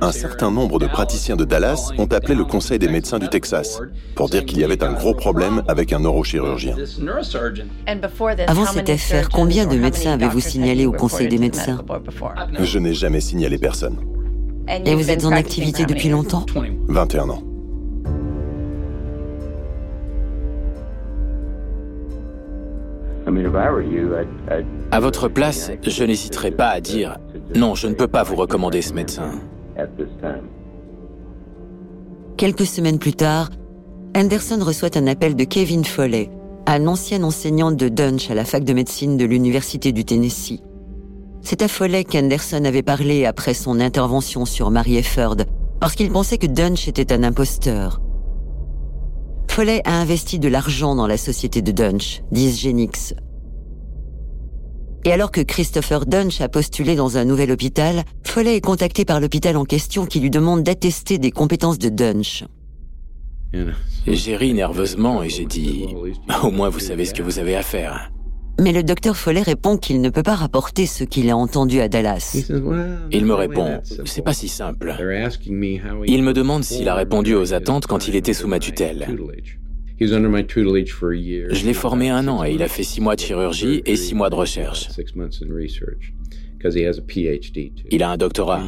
Un 0.00 0.12
certain 0.12 0.50
nombre 0.50 0.78
de 0.78 0.86
praticiens 0.86 1.36
de 1.36 1.44
Dallas 1.44 1.90
ont 1.98 2.06
appelé 2.06 2.34
le 2.34 2.44
conseil 2.44 2.78
des 2.78 2.88
médecins 2.88 3.18
du 3.18 3.28
Texas 3.28 3.80
pour 4.16 4.28
dire 4.28 4.44
qu'il 4.44 4.58
y 4.58 4.64
avait 4.64 4.82
un 4.82 4.92
gros 4.92 5.14
problème 5.14 5.62
avec 5.68 5.92
un 5.92 6.00
neurochirurgien. 6.00 6.76
Avant 8.46 8.66
cette 8.66 8.90
affaire, 8.90 9.28
combien 9.28 9.66
de 9.66 9.76
médecins 9.76 10.12
avez-vous 10.12 10.40
signalé 10.40 10.86
au 10.86 10.92
conseil 10.92 11.28
des 11.28 11.38
médecins? 11.38 11.78
Je 12.60 12.78
n'ai 12.78 12.94
jamais 12.94 13.20
signalé 13.20 13.58
personne. 13.58 13.98
Et 14.84 14.94
vous 14.94 15.10
êtes 15.10 15.24
en 15.24 15.32
activité 15.32 15.84
depuis 15.84 16.08
longtemps? 16.08 16.46
21 16.88 17.28
ans. 17.28 17.53
À 24.90 25.00
votre 25.00 25.28
place, 25.28 25.70
je 25.82 26.04
n'hésiterai 26.04 26.50
pas 26.50 26.68
à 26.68 26.80
dire 26.80 27.18
non, 27.54 27.74
je 27.74 27.86
ne 27.86 27.94
peux 27.94 28.08
pas 28.08 28.22
vous 28.22 28.36
recommander 28.36 28.82
ce 28.82 28.92
médecin. 28.92 29.30
Quelques 32.36 32.66
semaines 32.66 32.98
plus 32.98 33.14
tard, 33.14 33.50
Anderson 34.16 34.58
reçoit 34.60 34.96
un 34.96 35.06
appel 35.06 35.36
de 35.36 35.44
Kevin 35.44 35.84
Foley, 35.84 36.30
un 36.66 36.86
ancien 36.86 37.22
enseignant 37.22 37.72
de 37.72 37.88
Dunch 37.88 38.30
à 38.30 38.34
la 38.34 38.44
fac 38.44 38.64
de 38.64 38.72
médecine 38.72 39.16
de 39.16 39.24
l'Université 39.24 39.92
du 39.92 40.04
Tennessee. 40.04 40.60
C'est 41.42 41.62
à 41.62 41.68
Foley 41.68 42.04
qu'Anderson 42.04 42.64
avait 42.64 42.82
parlé 42.82 43.26
après 43.26 43.54
son 43.54 43.80
intervention 43.80 44.46
sur 44.46 44.70
Mary 44.70 44.96
Efford, 44.96 45.36
parce 45.80 45.94
qu'il 45.94 46.10
pensait 46.10 46.38
que 46.38 46.46
Dunch 46.46 46.88
était 46.88 47.12
un 47.12 47.22
imposteur. 47.22 48.00
Foley 49.54 49.82
a 49.84 50.00
investi 50.00 50.40
de 50.40 50.48
l'argent 50.48 50.96
dans 50.96 51.06
la 51.06 51.16
société 51.16 51.62
de 51.62 51.70
Dunch, 51.70 52.22
Dysgenix. 52.32 53.14
Et 55.04 55.12
alors 55.12 55.30
que 55.30 55.42
Christopher 55.42 56.06
Dunch 56.06 56.40
a 56.40 56.48
postulé 56.48 56.96
dans 56.96 57.18
un 57.18 57.24
nouvel 57.24 57.52
hôpital, 57.52 58.02
Foley 58.24 58.56
est 58.56 58.60
contacté 58.60 59.04
par 59.04 59.20
l'hôpital 59.20 59.56
en 59.56 59.64
question 59.64 60.06
qui 60.06 60.18
lui 60.18 60.30
demande 60.30 60.64
d'attester 60.64 61.18
des 61.18 61.30
compétences 61.30 61.78
de 61.78 61.88
Dunch. 61.88 62.42
J'ai 64.08 64.36
ri 64.36 64.54
nerveusement 64.54 65.22
et 65.22 65.28
j'ai 65.28 65.46
dit 65.46 65.86
Au 66.42 66.50
moins 66.50 66.68
vous 66.68 66.80
savez 66.80 67.04
ce 67.04 67.14
que 67.14 67.22
vous 67.22 67.38
avez 67.38 67.54
à 67.54 67.62
faire. 67.62 68.10
Mais 68.60 68.72
le 68.72 68.82
docteur 68.82 69.16
Foley 69.16 69.42
répond 69.42 69.76
qu'il 69.76 70.00
ne 70.00 70.10
peut 70.10 70.22
pas 70.22 70.34
rapporter 70.34 70.86
ce 70.86 71.04
qu'il 71.04 71.28
a 71.30 71.36
entendu 71.36 71.80
à 71.80 71.88
Dallas. 71.88 72.36
Il 73.10 73.24
me 73.24 73.34
répond, 73.34 73.80
c'est 74.04 74.22
pas 74.22 74.32
si 74.32 74.48
simple. 74.48 74.94
Il 76.06 76.22
me 76.22 76.32
demande 76.32 76.62
s'il 76.64 76.88
a 76.88 76.94
répondu 76.94 77.34
aux 77.34 77.52
attentes 77.52 77.86
quand 77.86 78.08
il 78.08 78.14
était 78.16 78.32
sous 78.32 78.46
ma 78.48 78.58
tutelle. 78.58 79.08
Je 80.00 81.66
l'ai 81.66 81.74
formé 81.74 82.10
un 82.10 82.28
an 82.28 82.44
et 82.44 82.52
il 82.52 82.62
a 82.62 82.68
fait 82.68 82.82
six 82.82 83.00
mois 83.00 83.16
de 83.16 83.20
chirurgie 83.20 83.82
et 83.86 83.96
six 83.96 84.14
mois 84.14 84.30
de 84.30 84.34
recherche. 84.34 84.88
Il 87.90 88.02
a 88.02 88.10
un 88.10 88.16
doctorat. 88.16 88.62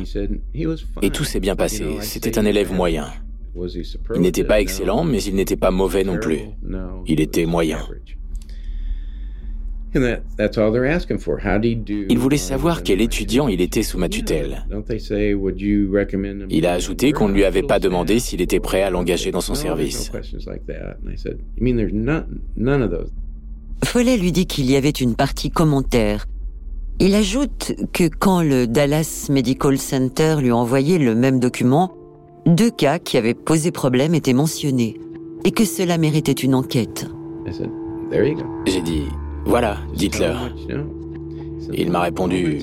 Et 1.03 1.11
tout 1.11 1.25
s'est 1.25 1.41
bien 1.41 1.57
passé. 1.57 1.85
C'était 2.01 2.39
un 2.39 2.45
élève 2.45 2.73
moyen. 2.73 3.07
Il 4.15 4.21
n'était 4.21 4.45
pas 4.45 4.61
excellent, 4.61 5.05
mais 5.05 5.23
il 5.23 5.35
n'était 5.35 5.57
pas 5.57 5.71
mauvais 5.71 6.05
non 6.05 6.19
plus. 6.19 6.41
Il 7.07 7.21
était 7.21 7.47
moyen. 7.47 7.79
Il 12.09 12.19
voulait 12.19 12.37
savoir 12.37 12.83
quel 12.83 13.01
étudiant 13.01 13.49
il 13.49 13.61
était 13.61 13.83
sous 13.83 13.99
ma 13.99 14.09
tutelle. 14.09 14.67
Il 16.51 16.67
a 16.67 16.73
ajouté 16.73 17.13
qu'on 17.13 17.29
ne 17.29 17.35
lui 17.35 17.45
avait 17.45 17.63
pas 17.63 17.79
demandé 17.79 18.19
s'il 18.19 18.41
était 18.41 18.61
prêt 18.61 18.83
à 18.83 18.91
l'engager 18.91 19.31
dans 19.31 19.41
son 19.41 19.55
service. 19.55 20.11
Follet 23.85 24.17
lui 24.17 24.33
dit 24.33 24.47
qu'il 24.47 24.71
y 24.71 24.77
avait 24.77 24.91
une 24.91 25.15
partie 25.15 25.51
commentaire. 25.51 26.27
Il 26.99 27.15
ajoute 27.15 27.75
que 27.93 28.09
quand 28.09 28.43
le 28.43 28.67
Dallas 28.67 29.27
Medical 29.31 29.77
Center 29.77 30.37
lui 30.41 30.51
a 30.51 30.57
envoyé 30.57 30.99
le 30.99 31.15
même 31.15 31.41
document, 31.41 31.93
deux 32.47 32.71
cas 32.71 32.99
qui 32.99 33.19
avaient 33.19 33.35
posé 33.35 33.71
problème 33.71 34.15
étaient 34.15 34.33
mentionnés 34.33 34.99
et 35.45 35.51
que 35.51 35.65
cela 35.65 35.99
méritait 35.99 36.33
une 36.33 36.55
enquête. 36.55 37.07
J'ai 38.67 38.81
dit, 38.81 39.03
voilà, 39.47 39.79
dites-leur. 39.95 40.51
Il 41.73 41.91
m'a 41.91 42.01
répondu, 42.01 42.59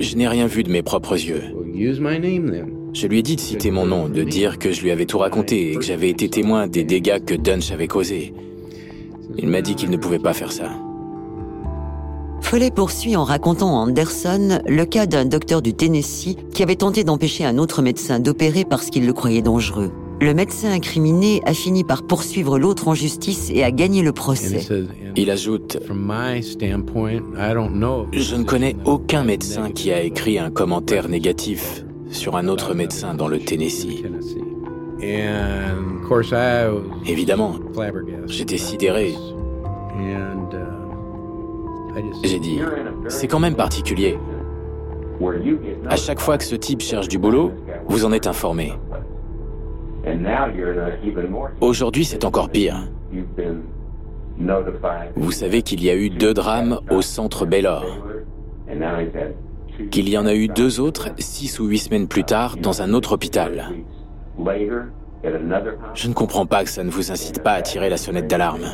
je 0.00 0.16
n'ai 0.16 0.28
rien 0.28 0.46
vu 0.46 0.62
de 0.62 0.70
mes 0.70 0.82
propres 0.82 1.14
yeux. 1.14 1.42
Je 2.92 3.06
lui 3.06 3.18
ai 3.18 3.22
dit 3.22 3.36
de 3.36 3.40
citer 3.40 3.70
mon 3.70 3.86
nom, 3.86 4.08
de 4.08 4.22
dire 4.22 4.58
que 4.58 4.70
je 4.70 4.82
lui 4.82 4.90
avais 4.90 5.06
tout 5.06 5.18
raconté 5.18 5.72
et 5.72 5.76
que 5.76 5.82
j'avais 5.82 6.10
été 6.10 6.28
témoin 6.28 6.66
des 6.66 6.84
dégâts 6.84 7.24
que 7.24 7.34
Dunch 7.34 7.72
avait 7.72 7.86
causés. 7.86 8.34
Il 9.38 9.48
m'a 9.48 9.62
dit 9.62 9.74
qu'il 9.74 9.90
ne 9.90 9.96
pouvait 9.96 10.18
pas 10.18 10.34
faire 10.34 10.52
ça. 10.52 10.70
Follet 12.42 12.70
poursuit 12.70 13.16
en 13.16 13.24
racontant 13.24 13.78
à 13.78 13.84
Anderson 13.84 14.60
le 14.66 14.84
cas 14.84 15.06
d'un 15.06 15.24
docteur 15.24 15.62
du 15.62 15.74
Tennessee 15.74 16.36
qui 16.52 16.62
avait 16.62 16.76
tenté 16.76 17.04
d'empêcher 17.04 17.44
un 17.44 17.58
autre 17.58 17.80
médecin 17.80 18.18
d'opérer 18.18 18.64
parce 18.64 18.90
qu'il 18.90 19.06
le 19.06 19.12
croyait 19.12 19.42
dangereux 19.42 19.92
le 20.20 20.34
médecin 20.34 20.70
incriminé 20.70 21.40
a 21.46 21.54
fini 21.54 21.82
par 21.82 22.02
poursuivre 22.02 22.58
l'autre 22.58 22.88
en 22.88 22.94
justice 22.94 23.50
et 23.54 23.64
a 23.64 23.70
gagné 23.70 24.02
le 24.02 24.12
procès. 24.12 24.66
Il 25.16 25.30
ajoute 25.30 25.78
Je 28.12 28.36
ne 28.36 28.44
connais 28.44 28.76
aucun 28.84 29.24
médecin 29.24 29.70
qui 29.70 29.90
a 29.92 30.02
écrit 30.02 30.38
un 30.38 30.50
commentaire 30.50 31.08
négatif 31.08 31.84
sur 32.10 32.36
un 32.36 32.48
autre 32.48 32.74
médecin 32.74 33.14
dans 33.14 33.28
le 33.28 33.38
Tennessee. 33.38 34.02
Évidemment, 37.06 37.54
j'étais 38.26 38.58
sidéré. 38.58 39.14
J'ai 42.22 42.38
dit, 42.38 42.60
c'est 43.08 43.26
quand 43.26 43.40
même 43.40 43.56
particulier. 43.56 44.18
À 45.88 45.96
chaque 45.96 46.20
fois 46.20 46.38
que 46.38 46.44
ce 46.44 46.54
type 46.56 46.80
cherche 46.80 47.08
du 47.08 47.18
boulot, 47.18 47.52
vous 47.88 48.04
en 48.04 48.12
êtes 48.12 48.26
informé. 48.26 48.72
Aujourd'hui, 51.60 52.04
c'est 52.04 52.24
encore 52.24 52.50
pire. 52.50 52.76
Vous 55.16 55.32
savez 55.32 55.62
qu'il 55.62 55.82
y 55.82 55.90
a 55.90 55.94
eu 55.94 56.10
deux 56.10 56.32
drames 56.32 56.80
au 56.90 57.02
centre 57.02 57.44
Baylor, 57.44 57.84
qu'il 59.90 60.08
y 60.08 60.16
en 60.16 60.26
a 60.26 60.34
eu 60.34 60.48
deux 60.48 60.80
autres 60.80 61.10
six 61.18 61.60
ou 61.60 61.66
huit 61.66 61.78
semaines 61.78 62.08
plus 62.08 62.24
tard 62.24 62.56
dans 62.56 62.80
un 62.82 62.94
autre 62.94 63.12
hôpital. 63.12 63.68
Je 65.94 66.08
ne 66.08 66.14
comprends 66.14 66.46
pas 66.46 66.64
que 66.64 66.70
ça 66.70 66.82
ne 66.82 66.90
vous 66.90 67.12
incite 67.12 67.42
pas 67.42 67.52
à 67.52 67.62
tirer 67.62 67.90
la 67.90 67.98
sonnette 67.98 68.26
d'alarme. 68.26 68.64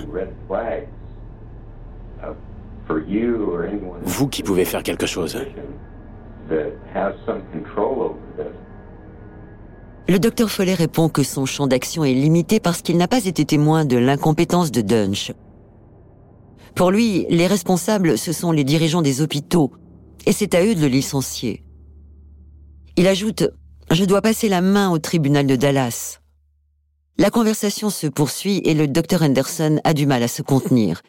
Vous 4.03 4.29
qui 4.29 4.43
pouvez 4.45 4.65
faire 4.65 4.83
quelque 4.85 5.07
chose. 5.07 5.37
Le 10.09 10.21
docteur 10.21 10.51
Follet 10.51 10.75
répond 10.75 11.09
que 11.09 11.25
son 11.25 11.47
champ 11.47 11.67
d'action 11.67 12.05
est 12.05 12.15
limité 12.15 12.61
parce 12.61 12.81
qu'il 12.81 12.97
n'a 12.97 13.09
pas 13.09 13.25
été 13.25 13.45
témoin 13.45 13.85
de 13.85 13.97
l'incompétence 13.97 14.71
de 14.71 14.81
Dunch. 14.81 15.33
Pour 16.77 16.93
lui, 16.93 17.27
les 17.29 17.49
responsables, 17.49 18.17
ce 18.17 18.33
sont 18.33 18.53
les 18.53 18.63
dirigeants 18.63 19.03
des 19.03 19.21
hôpitaux, 19.21 19.73
et 20.25 20.33
c'est 20.33 20.55
à 20.55 20.65
eux 20.65 20.77
de 20.77 20.81
le 20.81 20.87
licencier. 20.87 21.65
Il 22.97 23.09
ajoute 23.09 23.51
Je 23.91 24.05
dois 24.05 24.23
passer 24.23 24.49
la 24.49 24.61
main 24.61 24.91
au 24.91 24.99
tribunal 24.99 25.47
de 25.47 25.57
Dallas. 25.57 26.21
La 27.19 27.31
conversation 27.31 27.91
se 27.91 28.07
poursuit 28.07 28.61
et 28.65 28.75
le 28.75 28.87
docteur 28.87 29.23
Anderson 29.23 29.81
a 29.83 29.93
du 29.93 30.07
mal 30.07 30.23
à 30.23 30.29
se 30.29 30.43
contenir. 30.43 31.03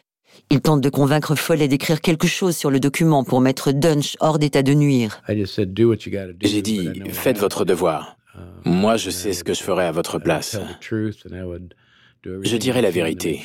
Il 0.50 0.60
tente 0.60 0.80
de 0.80 0.88
convaincre 0.88 1.36
Follet 1.36 1.68
d'écrire 1.68 2.00
quelque 2.00 2.26
chose 2.26 2.56
sur 2.56 2.70
le 2.70 2.80
document 2.80 3.22
pour 3.22 3.40
mettre 3.40 3.70
Dunch 3.70 4.16
hors 4.20 4.38
d'état 4.38 4.62
de 4.62 4.74
nuire. 4.74 5.22
J'ai 5.28 6.62
dit, 6.62 6.88
faites 7.12 7.38
votre 7.38 7.64
devoir. 7.64 8.17
Moi, 8.64 8.96
je 8.96 9.10
sais 9.10 9.32
ce 9.32 9.44
que 9.44 9.54
je 9.54 9.62
ferais 9.62 9.86
à 9.86 9.92
votre 9.92 10.18
place. 10.18 10.58
Je 10.92 12.56
dirais 12.56 12.82
la 12.82 12.90
vérité. 12.90 13.40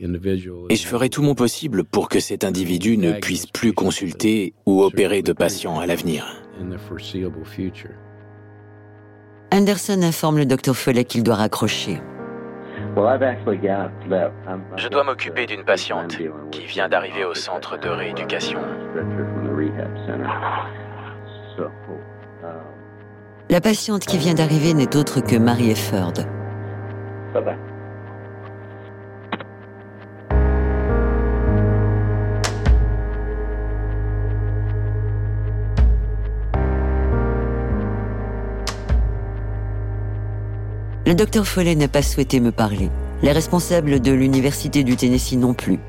Et 0.00 0.76
je 0.76 0.86
ferai 0.86 1.10
tout 1.10 1.22
mon 1.22 1.34
possible 1.34 1.84
pour 1.84 2.08
que 2.08 2.20
cet 2.20 2.44
individu 2.44 2.96
ne 2.96 3.12
puisse 3.12 3.46
plus 3.46 3.72
consulter 3.72 4.54
ou 4.64 4.82
opérer 4.82 5.22
de 5.22 5.32
patients 5.32 5.78
à 5.78 5.86
l'avenir. 5.86 6.42
Anderson 9.52 10.02
informe 10.02 10.38
le 10.38 10.46
docteur 10.46 10.76
Follet 10.76 11.04
qu'il 11.04 11.22
doit 11.22 11.34
raccrocher. 11.34 12.00
Je 14.76 14.88
dois 14.88 15.04
m'occuper 15.04 15.46
d'une 15.46 15.64
patiente 15.64 16.18
qui 16.50 16.64
vient 16.66 16.88
d'arriver 16.88 17.24
au 17.24 17.34
centre 17.34 17.78
de 17.78 17.88
rééducation. 17.88 18.60
La 23.50 23.60
patiente 23.60 24.06
qui 24.06 24.16
vient 24.16 24.34
d'arriver 24.34 24.74
n'est 24.74 24.94
autre 24.94 25.20
que 25.20 25.34
Marie 25.34 25.72
Efford. 25.72 26.12
Bye 27.34 27.42
bye. 27.42 27.56
Le 41.04 41.14
docteur 41.14 41.44
Follet 41.44 41.74
n'a 41.74 41.88
pas 41.88 42.02
souhaité 42.02 42.38
me 42.38 42.52
parler. 42.52 42.88
Les 43.22 43.32
responsables 43.32 43.98
de 43.98 44.12
l'université 44.12 44.84
du 44.84 44.94
Tennessee 44.94 45.32
non 45.32 45.54
plus. 45.54 45.80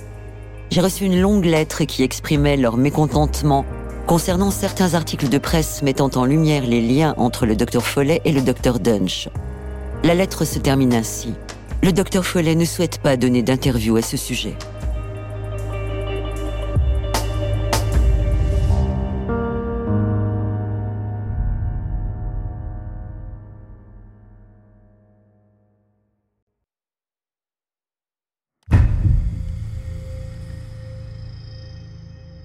J'ai 0.72 0.82
reçu 0.82 1.06
une 1.06 1.22
longue 1.22 1.46
lettre 1.46 1.84
qui 1.84 2.02
exprimait 2.02 2.58
leur 2.58 2.78
mécontentement 2.78 3.66
concernant 4.08 4.52
certains 4.52 4.94
articles 4.94 5.30
de 5.30 5.38
presse 5.38 5.82
mettant 5.82 6.10
en 6.16 6.26
lumière 6.26 6.66
les 6.66 6.82
liens 6.82 7.14
entre 7.18 7.46
le 7.46 7.56
docteur 7.56 7.84
Follet 7.84 8.22
et 8.26 8.32
le 8.32 8.42
docteur 8.42 8.80
Dunch. 8.80 9.30
La 10.04 10.16
lettre 10.16 10.46
se 10.46 10.60
termine 10.60 10.94
ainsi. 10.94 11.34
Le 11.84 11.92
docteur 11.92 12.26
Follet 12.26 12.56
ne 12.56 12.66
souhaite 12.66 13.00
pas 13.00 13.18
donner 13.18 13.42
d'interview 13.42 13.96
à 13.96 14.02
ce 14.02 14.18
sujet. 14.18 14.56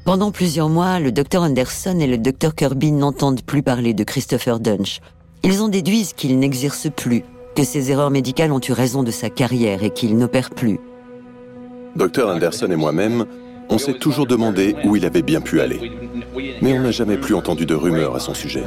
Pendant 0.06 0.30
plusieurs 0.30 0.68
mois, 0.68 1.00
le 1.00 1.10
docteur 1.10 1.42
Anderson 1.42 1.98
et 1.98 2.06
le 2.06 2.16
docteur 2.16 2.54
Kirby 2.54 2.92
n'entendent 2.92 3.42
plus 3.42 3.64
parler 3.64 3.92
de 3.92 4.04
Christopher 4.04 4.60
Dunch. 4.60 5.00
Ils 5.42 5.60
en 5.60 5.66
déduisent 5.66 6.12
qu'il 6.12 6.38
n'exerce 6.38 6.86
plus, 6.88 7.24
que 7.56 7.64
ses 7.64 7.90
erreurs 7.90 8.12
médicales 8.12 8.52
ont 8.52 8.60
eu 8.60 8.70
raison 8.70 9.02
de 9.02 9.10
sa 9.10 9.30
carrière 9.30 9.82
et 9.82 9.90
qu'il 9.90 10.16
n'opère 10.16 10.50
plus. 10.50 10.78
Docteur 11.96 12.28
Anderson 12.28 12.68
et 12.70 12.76
moi-même, 12.76 13.26
on 13.68 13.78
s'est 13.78 13.94
toujours 13.94 14.28
demandé 14.28 14.76
où 14.84 14.94
il 14.94 15.04
avait 15.04 15.22
bien 15.22 15.40
pu 15.40 15.60
aller. 15.60 15.90
Mais 16.62 16.78
on 16.78 16.82
n'a 16.82 16.92
jamais 16.92 17.16
plus 17.16 17.34
entendu 17.34 17.66
de 17.66 17.74
rumeurs 17.74 18.14
à 18.14 18.20
son 18.20 18.32
sujet. 18.32 18.62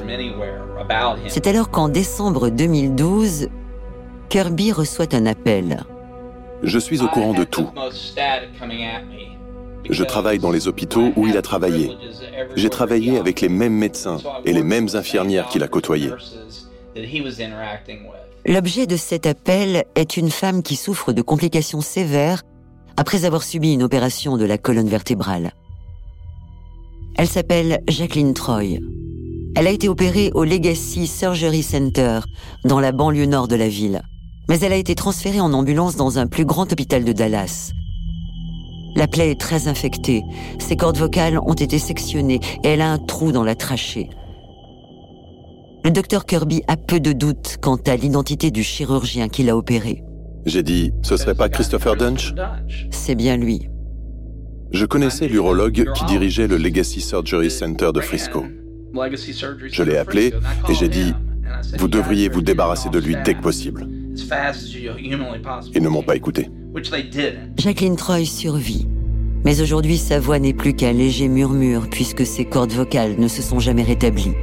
C'est 1.29 1.47
alors 1.47 1.71
qu'en 1.71 1.87
décembre 1.87 2.49
2012, 2.49 3.47
Kirby 4.27 4.73
reçoit 4.73 5.15
un 5.15 5.25
appel. 5.25 5.85
Je 6.63 6.79
suis 6.79 7.01
au 7.01 7.07
courant 7.07 7.33
de 7.33 7.45
tout. 7.45 7.69
Je 9.89 10.03
travaille 10.03 10.39
dans 10.39 10.51
les 10.51 10.67
hôpitaux 10.67 11.11
où 11.15 11.27
il 11.27 11.37
a 11.37 11.41
travaillé. 11.41 11.91
J'ai 12.55 12.69
travaillé 12.69 13.17
avec 13.17 13.41
les 13.41 13.49
mêmes 13.49 13.73
médecins 13.73 14.17
et 14.45 14.53
les 14.53 14.63
mêmes 14.63 14.87
infirmières 14.93 15.47
qu'il 15.47 15.63
a 15.63 15.67
côtoyées. 15.67 16.11
L'objet 18.45 18.87
de 18.87 18.97
cet 18.97 19.25
appel 19.25 19.83
est 19.95 20.17
une 20.17 20.29
femme 20.29 20.63
qui 20.63 20.75
souffre 20.75 21.11
de 21.11 21.21
complications 21.21 21.81
sévères 21.81 22.43
après 22.97 23.25
avoir 23.25 23.43
subi 23.43 23.73
une 23.73 23.83
opération 23.83 24.37
de 24.37 24.45
la 24.45 24.57
colonne 24.57 24.89
vertébrale. 24.89 25.53
Elle 27.17 27.27
s'appelle 27.27 27.81
Jacqueline 27.87 28.33
Troy. 28.33 28.79
Elle 29.55 29.67
a 29.67 29.71
été 29.71 29.89
opérée 29.89 30.31
au 30.35 30.43
Legacy 30.43 31.07
Surgery 31.07 31.63
Center, 31.63 32.19
dans 32.63 32.79
la 32.79 32.91
banlieue 32.91 33.25
nord 33.25 33.47
de 33.47 33.55
la 33.55 33.67
ville. 33.67 34.01
Mais 34.47 34.59
elle 34.59 34.73
a 34.73 34.77
été 34.77 34.95
transférée 34.95 35.41
en 35.41 35.53
ambulance 35.53 35.95
dans 35.95 36.17
un 36.17 36.27
plus 36.27 36.45
grand 36.45 36.71
hôpital 36.71 37.03
de 37.03 37.11
Dallas. 37.11 37.71
La 38.95 39.07
plaie 39.07 39.31
est 39.31 39.39
très 39.39 39.67
infectée. 39.67 40.23
Ses 40.59 40.75
cordes 40.75 40.97
vocales 40.97 41.39
ont 41.39 41.53
été 41.53 41.79
sectionnées 41.79 42.39
et 42.63 42.69
elle 42.69 42.81
a 42.81 42.91
un 42.91 42.97
trou 42.97 43.31
dans 43.31 43.43
la 43.43 43.55
trachée. 43.55 44.09
Le 45.85 45.91
docteur 45.91 46.25
Kirby 46.25 46.61
a 46.67 46.75
peu 46.75 46.99
de 46.99 47.13
doutes 47.13 47.57
quant 47.61 47.77
à 47.87 47.95
l'identité 47.95 48.51
du 48.51 48.63
chirurgien 48.63 49.29
qui 49.29 49.43
l'a 49.43 49.55
opéré. 49.55 50.03
J'ai 50.45 50.63
dit, 50.63 50.91
ce 51.03 51.17
serait 51.17 51.35
pas 51.35 51.49
Christopher 51.49 51.95
Dunch? 51.95 52.33
C'est 52.91 53.15
bien 53.15 53.37
lui. 53.37 53.69
Je 54.71 54.85
connaissais 54.85 55.27
l'urologue 55.27 55.91
qui 55.93 56.05
dirigeait 56.05 56.47
le 56.47 56.57
Legacy 56.57 57.01
Surgery 57.01 57.49
Center 57.49 57.91
de 57.93 58.01
Frisco. 58.01 58.43
Je 59.71 59.83
l'ai 59.83 59.97
appelé 59.97 60.33
et 60.67 60.73
j'ai 60.73 60.89
dit, 60.89 61.13
vous 61.77 61.87
devriez 61.87 62.29
vous 62.29 62.41
débarrasser 62.41 62.89
de 62.89 62.99
lui 62.99 63.15
dès 63.23 63.33
que 63.33 63.41
possible. 63.41 63.87
Ils 64.99 65.81
ne 65.81 65.89
m'ont 65.89 66.03
pas 66.03 66.15
écouté. 66.15 66.49
Jacqueline 67.57 67.95
Troy 67.95 68.25
survit. 68.25 68.87
Mais 69.45 69.61
aujourd'hui, 69.61 69.97
sa 69.97 70.19
voix 70.19 70.39
n'est 70.39 70.53
plus 70.53 70.73
qu'un 70.73 70.91
léger 70.91 71.27
murmure 71.27 71.89
puisque 71.89 72.25
ses 72.25 72.45
cordes 72.45 72.73
vocales 72.73 73.15
ne 73.17 73.27
se 73.27 73.41
sont 73.41 73.59
jamais 73.59 73.83
rétablies. 73.83 74.33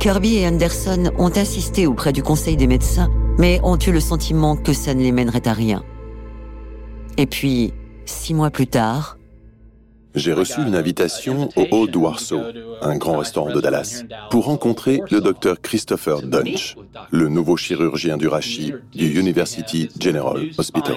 Kirby 0.00 0.38
et 0.38 0.48
Anderson 0.48 1.12
ont 1.16 1.30
insisté 1.36 1.86
auprès 1.86 2.12
du 2.12 2.22
conseil 2.22 2.56
des 2.56 2.66
médecins, 2.66 3.08
mais 3.38 3.60
ont 3.62 3.78
eu 3.78 3.92
le 3.92 4.00
sentiment 4.00 4.56
que 4.56 4.72
ça 4.72 4.94
ne 4.94 5.02
les 5.02 5.12
mènerait 5.12 5.46
à 5.46 5.52
rien. 5.52 5.84
Et 7.16 7.26
puis, 7.26 7.72
six 8.04 8.34
mois 8.34 8.50
plus 8.50 8.66
tard, 8.66 9.18
j'ai 10.14 10.32
reçu 10.32 10.60
une 10.60 10.74
invitation 10.74 11.48
au 11.56 11.66
Old 11.70 11.94
Warsaw, 11.96 12.40
un 12.82 12.96
grand 12.96 13.18
restaurant 13.18 13.52
de 13.52 13.60
Dallas, 13.60 14.04
pour 14.30 14.44
rencontrer 14.44 15.00
le 15.10 15.20
docteur 15.20 15.60
Christopher 15.60 16.22
Dunch, 16.22 16.76
le 17.10 17.28
nouveau 17.28 17.56
chirurgien 17.56 18.16
du 18.16 18.28
rachis 18.28 18.72
du 18.92 19.18
University 19.18 19.88
General 19.98 20.40
Hospital. 20.58 20.96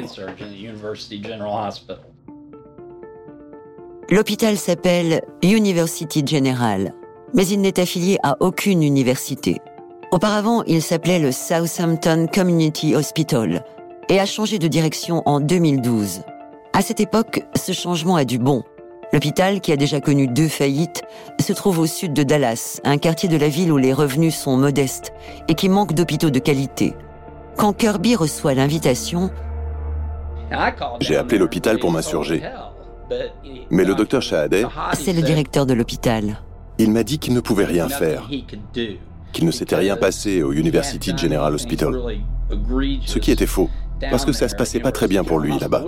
L'hôpital 4.10 4.58
s'appelle 4.58 5.22
University 5.42 6.24
General, 6.26 6.94
mais 7.34 7.48
il 7.48 7.62
n'est 7.62 7.80
affilié 7.80 8.18
à 8.22 8.38
aucune 8.40 8.84
université. 8.84 9.58
Auparavant, 10.12 10.64
il 10.64 10.82
s'appelait 10.82 11.20
le 11.20 11.32
Southampton 11.32 12.28
Community 12.32 12.96
Hospital 12.96 13.66
et 14.10 14.20
a 14.20 14.26
changé 14.26 14.60
de 14.60 14.68
direction 14.68 15.24
en 15.26 15.40
2012. 15.40 16.22
À 16.74 16.82
cette 16.82 17.00
époque, 17.00 17.44
ce 17.56 17.72
changement 17.72 18.16
a 18.16 18.26
du 18.26 18.38
bon. 18.38 18.64
L'hôpital, 19.16 19.62
qui 19.62 19.72
a 19.72 19.78
déjà 19.78 20.02
connu 20.02 20.28
deux 20.28 20.50
faillites, 20.50 21.02
se 21.40 21.54
trouve 21.54 21.80
au 21.80 21.86
sud 21.86 22.12
de 22.12 22.24
Dallas, 22.24 22.82
un 22.84 22.98
quartier 22.98 23.30
de 23.30 23.38
la 23.38 23.48
ville 23.48 23.72
où 23.72 23.78
les 23.78 23.94
revenus 23.94 24.36
sont 24.36 24.58
modestes 24.58 25.14
et 25.48 25.56
qui 25.56 25.70
manque 25.70 25.94
d'hôpitaux 25.94 26.32
de 26.32 26.40
qualité. 26.40 26.96
Quand 27.56 27.72
Kirby 27.72 28.18
reçoit 28.18 28.56
l'invitation, 28.56 29.32
j'ai 31.00 31.16
appelé 31.16 31.38
l'hôpital 31.38 31.80
pour 31.80 31.94
m'insurger. 31.94 32.44
Mais 33.70 33.86
le 33.86 33.96
docteur 33.96 34.22
Shahaday, 34.22 34.66
c'est 34.92 35.14
le 35.14 35.22
directeur 35.22 35.66
de 35.66 35.74
l'hôpital. 35.74 36.42
Il 36.78 36.92
m'a 36.92 37.04
dit 37.04 37.18
qu'il 37.18 37.34
ne 37.36 37.40
pouvait 37.40 37.64
rien 37.64 37.88
faire, 37.88 38.30
qu'il 39.32 39.46
ne 39.46 39.52
s'était 39.52 39.78
rien 39.78 39.96
passé 39.96 40.44
au 40.44 40.52
University 40.52 41.14
General 41.16 41.54
Hospital. 41.54 41.96
Ce 43.06 43.18
qui 43.20 43.32
était 43.32 43.48
faux 43.48 43.70
parce 44.10 44.26
que 44.26 44.32
ça 44.32 44.48
se 44.48 44.56
passait 44.56 44.80
pas 44.80 44.92
très 44.92 45.08
bien 45.08 45.24
pour 45.24 45.40
lui 45.40 45.58
là-bas. 45.60 45.84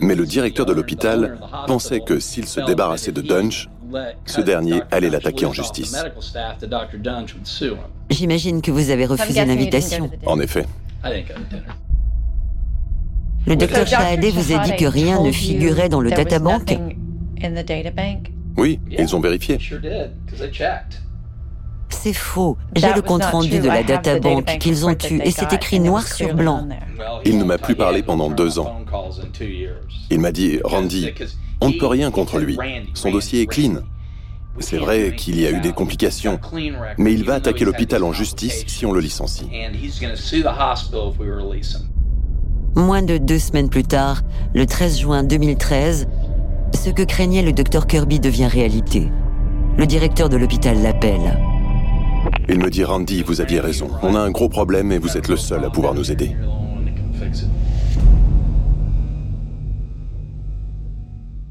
Mais 0.00 0.14
le 0.14 0.26
directeur 0.26 0.66
de 0.66 0.72
l'hôpital 0.72 1.38
pensait 1.66 2.00
que 2.00 2.18
s'il 2.18 2.46
se 2.46 2.60
débarrassait 2.60 3.12
de 3.12 3.20
Dunch, 3.22 3.68
ce 4.26 4.40
dernier 4.40 4.82
allait 4.90 5.10
l'attaquer 5.10 5.46
en 5.46 5.52
justice. 5.52 5.96
J'imagine 8.10 8.62
que 8.62 8.70
vous 8.70 8.90
avez 8.90 9.06
refusé 9.06 9.44
l'invitation. 9.44 10.10
En 10.26 10.40
effet. 10.40 10.66
Le 13.46 13.56
docteur 13.56 13.86
Shahadeh 13.86 14.30
vous 14.30 14.54
a 14.54 14.58
dit 14.64 14.76
que 14.76 14.84
rien 14.84 15.20
ne 15.22 15.32
figurait 15.32 15.88
dans 15.88 16.00
le 16.00 16.10
databank 16.10 16.78
Oui, 18.56 18.78
ils 18.90 19.16
ont 19.16 19.20
vérifié. 19.20 19.58
C'est 21.92 22.12
faux. 22.12 22.56
J'ai 22.74 22.92
le 22.92 23.02
compte-rendu 23.02 23.60
de 23.60 23.68
la 23.68 23.82
databank 23.82 24.58
qu'ils 24.58 24.86
ont 24.86 24.96
eu 25.10 25.20
et 25.24 25.30
c'est 25.30 25.52
écrit 25.52 25.78
noir 25.78 26.06
sur 26.06 26.34
blanc. 26.34 26.66
Il 27.24 27.38
ne 27.38 27.44
m'a 27.44 27.58
plus 27.58 27.76
parlé 27.76 28.02
pendant 28.02 28.28
deux 28.28 28.58
ans. 28.58 28.80
Il 30.10 30.20
m'a 30.20 30.32
dit, 30.32 30.58
Randy, 30.64 31.10
on 31.60 31.68
ne 31.68 31.78
peut 31.78 31.86
rien 31.86 32.10
contre 32.10 32.38
lui. 32.38 32.58
Son 32.94 33.10
dossier 33.10 33.42
est 33.42 33.46
clean. 33.46 33.82
C'est 34.58 34.78
vrai 34.78 35.14
qu'il 35.16 35.40
y 35.40 35.46
a 35.46 35.50
eu 35.50 35.60
des 35.60 35.72
complications, 35.72 36.38
mais 36.98 37.12
il 37.12 37.24
va 37.24 37.34
attaquer 37.34 37.64
l'hôpital 37.64 38.02
en 38.04 38.12
justice 38.12 38.64
si 38.66 38.84
on 38.84 38.92
le 38.92 39.00
licencie. 39.00 39.48
Moins 42.74 43.02
de 43.02 43.18
deux 43.18 43.38
semaines 43.38 43.68
plus 43.68 43.84
tard, 43.84 44.22
le 44.54 44.66
13 44.66 44.98
juin 44.98 45.22
2013, 45.22 46.08
ce 46.74 46.90
que 46.90 47.02
craignait 47.02 47.42
le 47.42 47.52
docteur 47.52 47.86
Kirby 47.86 48.18
devient 48.18 48.46
réalité. 48.46 49.08
Le 49.78 49.86
directeur 49.86 50.28
de 50.28 50.36
l'hôpital 50.36 50.82
l'appelle. 50.82 51.38
Il 52.48 52.58
me 52.58 52.70
dit 52.70 52.84
Randy, 52.84 53.22
vous 53.22 53.40
aviez 53.40 53.60
raison. 53.60 53.90
On 54.02 54.14
a 54.14 54.20
un 54.20 54.30
gros 54.30 54.48
problème 54.48 54.90
et 54.92 54.98
vous 54.98 55.16
êtes 55.16 55.28
le 55.28 55.36
seul 55.36 55.64
à 55.64 55.70
pouvoir 55.70 55.94
nous 55.94 56.10
aider. 56.10 56.36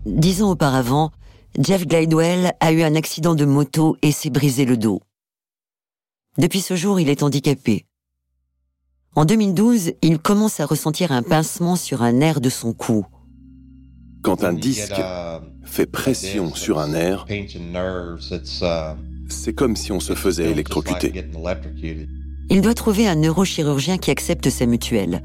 Dix 0.05 0.43
ans 0.43 0.51
auparavant, 0.51 1.11
Jeff 1.57 1.87
Glidewell 1.87 2.53
a 2.59 2.71
eu 2.71 2.81
un 2.81 2.95
accident 2.95 3.35
de 3.35 3.45
moto 3.45 3.97
et 4.01 4.11
s'est 4.11 4.29
brisé 4.29 4.65
le 4.65 4.77
dos. 4.77 5.01
Depuis 6.37 6.61
ce 6.61 6.75
jour, 6.75 6.99
il 6.99 7.09
est 7.09 7.23
handicapé. 7.23 7.85
En 9.15 9.25
2012, 9.25 9.93
il 10.01 10.19
commence 10.19 10.59
à 10.59 10.65
ressentir 10.65 11.11
un 11.11 11.21
pincement 11.21 11.75
sur 11.75 12.01
un 12.01 12.13
nerf 12.13 12.39
de 12.39 12.49
son 12.49 12.73
cou. 12.73 13.05
Quand 14.21 14.43
un 14.43 14.53
disque 14.53 15.01
fait 15.63 15.85
pression 15.85 16.53
sur 16.53 16.79
un 16.79 16.89
nerf, 16.89 17.25
c'est 19.31 19.53
comme 19.53 19.75
si 19.75 19.91
on 19.91 19.99
se 19.99 20.13
faisait 20.13 20.49
électrocuter. 20.51 21.25
Il 22.49 22.61
doit 22.61 22.73
trouver 22.73 23.07
un 23.07 23.15
neurochirurgien 23.15 23.97
qui 23.97 24.11
accepte 24.11 24.49
sa 24.49 24.65
mutuelle. 24.65 25.21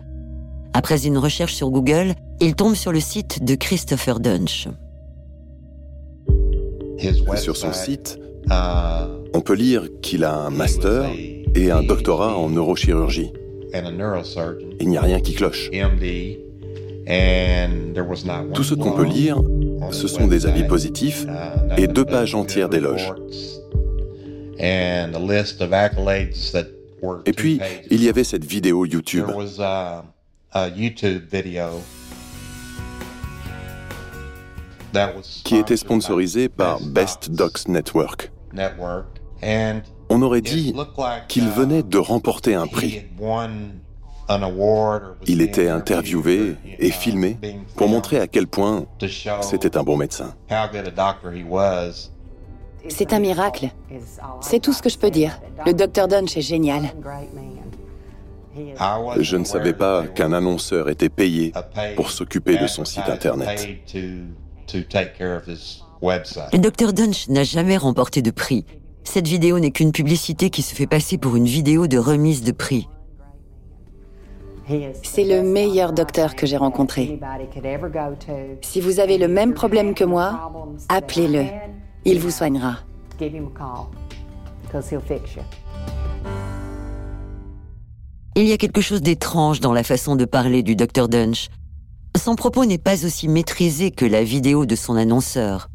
Après 0.73 1.07
une 1.07 1.19
recherche 1.19 1.55
sur 1.55 1.71
Google, 1.71 2.15
il 2.41 2.55
tombe 2.55 2.75
sur 2.75 2.93
le 2.93 3.01
site 3.01 3.43
de 3.45 3.55
Christopher 3.55 4.21
Dunch. 4.21 4.69
Sur 7.37 7.57
son 7.57 7.73
site, 7.73 8.19
on 8.51 9.41
peut 9.41 9.55
lire 9.55 9.89
qu'il 10.03 10.25
a 10.25 10.35
un 10.35 10.51
master 10.51 11.11
et 11.55 11.71
un 11.71 11.83
doctorat 11.83 12.37
en 12.37 12.51
neurochirurgie. 12.51 13.33
Il 14.81 14.89
n'y 14.89 14.97
a 14.97 15.03
rien 15.03 15.21
qui 15.21 15.35
cloche. 15.35 15.71
Tout 18.55 18.65
ce 18.65 18.75
qu'on 18.75 18.93
peut 18.93 19.05
lire, 19.05 19.41
ce 19.91 20.09
sont 20.09 20.27
des 20.27 20.47
avis 20.47 20.65
positifs 20.65 21.27
et 21.77 21.87
deux 21.87 22.05
pages 22.05 22.35
entières 22.35 22.69
d'éloges. 22.69 23.13
Et 27.27 27.33
puis, 27.33 27.61
il 27.91 28.03
y 28.03 28.09
avait 28.09 28.25
cette 28.25 28.45
vidéo 28.45 28.85
YouTube. 28.87 29.27
qui 35.45 35.57
était 35.57 35.77
sponsorisée 35.77 36.49
par 36.49 36.81
Best 36.81 37.31
Docs 37.31 37.69
Network. 37.69 38.33
On 40.09 40.23
aurait 40.23 40.41
dit 40.41 40.75
qu'il 41.29 41.49
venait 41.49 41.83
de 41.83 41.99
remporter 41.99 42.55
un 42.55 42.67
prix. 42.67 43.03
Il 45.27 45.41
était 45.41 45.69
interviewé 45.69 46.57
et 46.79 46.91
filmé 46.91 47.39
pour 47.77 47.89
montrer 47.89 48.19
à 48.21 48.27
quel 48.27 48.47
point 48.47 48.87
c'était 49.43 49.77
un 49.77 49.83
bon 49.83 49.97
médecin. 49.97 50.35
C'est 52.89 53.13
un 53.13 53.19
miracle. 53.19 53.71
C'est 54.41 54.61
tout 54.61 54.73
ce 54.73 54.83
que 54.83 54.89
je 54.89 54.99
peux 54.99 55.11
dire. 55.11 55.41
Le 55.65 55.73
docteur 55.73 56.09
Dunch 56.09 56.37
est 56.37 56.43
génial. 56.43 56.93
Je 59.19 59.37
ne 59.37 59.45
savais 59.45 59.73
pas 59.73 60.07
qu'un 60.07 60.33
annonceur 60.33 60.89
était 60.89 61.09
payé 61.09 61.53
pour 61.95 62.11
s'occuper 62.11 62.57
de 62.57 62.67
son 62.67 62.85
site 62.85 63.09
Internet. 63.09 63.69
Le 66.53 66.59
docteur 66.59 66.93
Dunch 66.93 67.29
n'a 67.29 67.45
jamais 67.45 67.77
remporté 67.77 68.23
de 68.23 68.31
prix. 68.31 68.65
Cette 69.05 69.29
vidéo 69.29 69.59
n'est 69.61 69.71
qu'une 69.71 69.93
publicité 69.93 70.51
qui 70.51 70.63
se 70.63 70.75
fait 70.75 70.87
passer 70.87 71.17
pour 71.17 71.37
une 71.37 71.45
vidéo 71.45 71.87
de 71.87 71.97
remise 71.99 72.43
de 72.43 72.53
prix. 72.53 72.89
C'est 75.03 75.25
le 75.25 75.43
meilleur 75.43 75.93
docteur 75.93 76.35
que 76.35 76.45
j'ai 76.45 76.57
rencontré. 76.57 77.21
Si 78.63 78.81
vous 78.81 78.99
avez 78.99 79.17
le 79.17 79.29
même 79.29 79.55
problème 79.55 79.95
que 79.95 80.03
moi, 80.03 80.51
appelez-le. 80.89 81.45
Il 82.07 82.21
vous 82.21 82.31
soignera. 82.31 82.79
Il 88.37 88.45
y 88.45 88.53
a 88.53 88.57
quelque 88.57 88.81
chose 88.81 89.03
d'étrange 89.03 89.61
dans 89.61 89.73
la 89.75 89.83
façon 89.83 90.17
de 90.17 90.25
parler 90.25 90.63
du 90.63 90.77
Dr 90.77 91.09
Dunch. 91.09 91.49
Son 92.17 92.35
propos 92.35 92.65
n'est 92.65 92.79
pas 92.79 93.05
aussi 93.05 93.29
maîtrisé 93.29 93.91
que 93.91 94.07
la 94.07 94.25
vidéo 94.25 94.65
de 94.65 94.77
son 94.77 94.97
annonceur. 94.97 95.69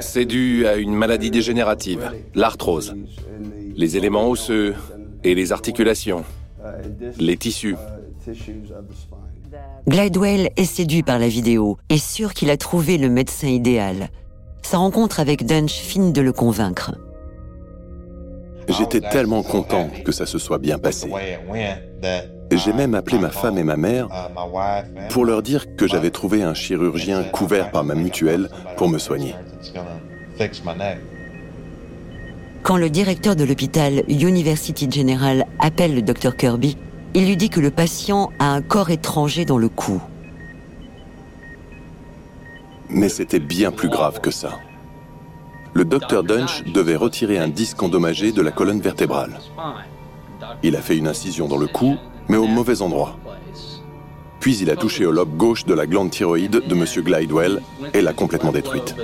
C'est 0.00 0.26
dû 0.26 0.66
à 0.66 0.76
une 0.76 0.94
maladie 0.94 1.30
dégénérative, 1.30 2.12
l'arthrose. 2.34 2.94
Les 3.74 3.96
éléments 3.96 4.28
osseux 4.28 4.76
et 5.24 5.34
les 5.34 5.50
articulations 5.52 6.24
les 7.18 7.36
tissus. 7.36 7.76
Glidewell 9.88 10.50
est 10.56 10.64
séduit 10.64 11.02
par 11.02 11.18
la 11.18 11.28
vidéo 11.28 11.78
et 11.88 11.98
sûr 11.98 12.34
qu'il 12.34 12.50
a 12.50 12.56
trouvé 12.56 12.98
le 12.98 13.08
médecin 13.08 13.48
idéal. 13.48 14.10
Sa 14.62 14.78
rencontre 14.78 15.20
avec 15.20 15.46
Dunch 15.46 15.72
finit 15.72 16.12
de 16.12 16.20
le 16.20 16.32
convaincre. 16.32 16.92
J'étais 18.68 19.00
tellement 19.00 19.42
content 19.42 19.88
que 20.04 20.12
ça 20.12 20.26
se 20.26 20.38
soit 20.38 20.58
bien 20.58 20.78
passé. 20.78 21.10
J'ai 22.52 22.72
même 22.72 22.94
appelé 22.94 23.18
ma 23.18 23.30
femme 23.30 23.56
et 23.58 23.62
ma 23.62 23.76
mère 23.76 24.08
pour 25.10 25.24
leur 25.24 25.42
dire 25.42 25.74
que 25.76 25.86
j'avais 25.86 26.10
trouvé 26.10 26.42
un 26.42 26.54
chirurgien 26.54 27.24
couvert 27.24 27.70
par 27.70 27.84
ma 27.84 27.94
mutuelle 27.94 28.50
pour 28.76 28.88
me 28.88 28.98
soigner. 28.98 29.34
Quand 32.62 32.76
le 32.76 32.90
directeur 32.90 33.36
de 33.36 33.44
l'hôpital 33.44 34.02
University 34.08 34.90
General 34.90 35.46
appelle 35.58 35.94
le 35.94 36.02
docteur 36.02 36.36
Kirby, 36.36 36.76
il 37.14 37.26
lui 37.26 37.36
dit 37.36 37.48
que 37.48 37.60
le 37.60 37.70
patient 37.70 38.30
a 38.38 38.52
un 38.52 38.60
corps 38.60 38.90
étranger 38.90 39.46
dans 39.46 39.58
le 39.58 39.68
cou. 39.68 40.02
Mais 42.90 43.08
c'était 43.08 43.38
bien 43.38 43.70
plus 43.70 43.88
grave 43.88 44.20
que 44.20 44.30
ça. 44.30 44.58
Le 45.74 45.84
docteur 45.84 46.24
Dunch 46.24 46.64
devait 46.64 46.96
retirer 46.96 47.38
un 47.38 47.48
disque 47.48 47.82
endommagé 47.82 48.32
de 48.32 48.42
la 48.42 48.50
colonne 48.50 48.80
vertébrale. 48.80 49.38
Il 50.62 50.74
a 50.76 50.80
fait 50.80 50.96
une 50.96 51.06
incision 51.06 51.46
dans 51.46 51.58
le 51.58 51.66
cou, 51.66 51.96
mais 52.28 52.36
au 52.36 52.46
mauvais 52.46 52.82
endroit. 52.82 53.18
Puis 54.40 54.56
il 54.58 54.70
a 54.70 54.76
touché 54.76 55.04
au 55.04 55.12
lobe 55.12 55.36
gauche 55.36 55.64
de 55.66 55.74
la 55.74 55.86
glande 55.86 56.10
thyroïde 56.10 56.62
de 56.66 56.74
M. 56.74 56.84
Glidewell 57.04 57.60
et 57.92 58.00
l'a 58.00 58.12
complètement 58.12 58.52
détruite. 58.52 58.94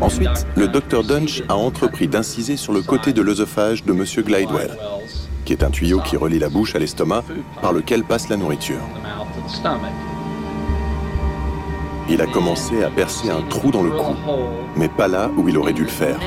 Ensuite, 0.00 0.46
le 0.56 0.66
docteur 0.66 1.04
Dunch 1.04 1.42
a 1.48 1.54
entrepris 1.54 2.08
d'inciser 2.08 2.56
sur 2.56 2.72
le 2.72 2.82
côté 2.82 3.12
de 3.12 3.22
l'œsophage 3.22 3.84
de 3.84 3.92
M. 3.92 4.04
Glidewell, 4.24 4.76
qui 5.52 5.58
est 5.58 5.66
un 5.66 5.70
tuyau 5.70 6.00
qui 6.00 6.16
relie 6.16 6.38
la 6.38 6.48
bouche 6.48 6.74
à 6.76 6.78
l'estomac 6.78 7.24
par 7.60 7.74
lequel 7.74 8.04
passe 8.04 8.30
la 8.30 8.38
nourriture. 8.38 8.80
Il 12.08 12.22
a 12.22 12.26
commencé 12.26 12.82
à 12.82 12.88
percer 12.88 13.28
un 13.28 13.42
trou 13.42 13.70
dans 13.70 13.82
le 13.82 13.90
cou, 13.90 14.14
mais 14.76 14.88
pas 14.88 15.08
là 15.08 15.30
où 15.36 15.46
il 15.50 15.58
aurait 15.58 15.74
dû 15.74 15.82
le 15.82 15.88
faire. 15.88 16.18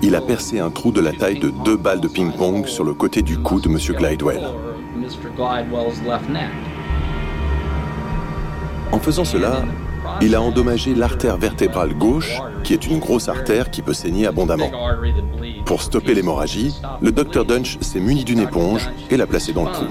Il 0.00 0.14
a 0.14 0.20
percé 0.22 0.58
un 0.58 0.70
trou 0.70 0.90
de 0.90 1.02
la 1.02 1.12
taille 1.12 1.38
de 1.38 1.50
deux 1.50 1.76
balles 1.76 2.00
de 2.00 2.08
ping-pong 2.08 2.66
sur 2.66 2.84
le 2.84 2.94
côté 2.94 3.20
du 3.20 3.38
cou 3.38 3.60
de 3.60 3.68
M. 3.68 3.76
Glidewell. 3.76 4.46
En 8.90 8.98
faisant 8.98 9.24
cela, 9.24 9.64
il 10.22 10.34
a 10.34 10.40
endommagé 10.40 10.94
l'artère 10.94 11.36
vertébrale 11.36 11.92
gauche, 11.92 12.40
qui 12.64 12.72
est 12.72 12.86
une 12.86 13.00
grosse 13.00 13.28
artère 13.28 13.70
qui 13.70 13.82
peut 13.82 13.92
saigner 13.92 14.26
abondamment. 14.26 14.70
Pour 15.66 15.82
stopper 15.82 16.14
l'hémorragie, 16.14 16.76
le 17.00 17.10
docteur 17.10 17.44
Dunch 17.44 17.76
s'est 17.80 17.98
muni 17.98 18.22
d'une 18.22 18.38
éponge 18.38 18.88
et 19.10 19.16
l'a 19.16 19.26
placée 19.26 19.52
dans 19.52 19.64
le 19.64 19.72
trou. 19.72 19.86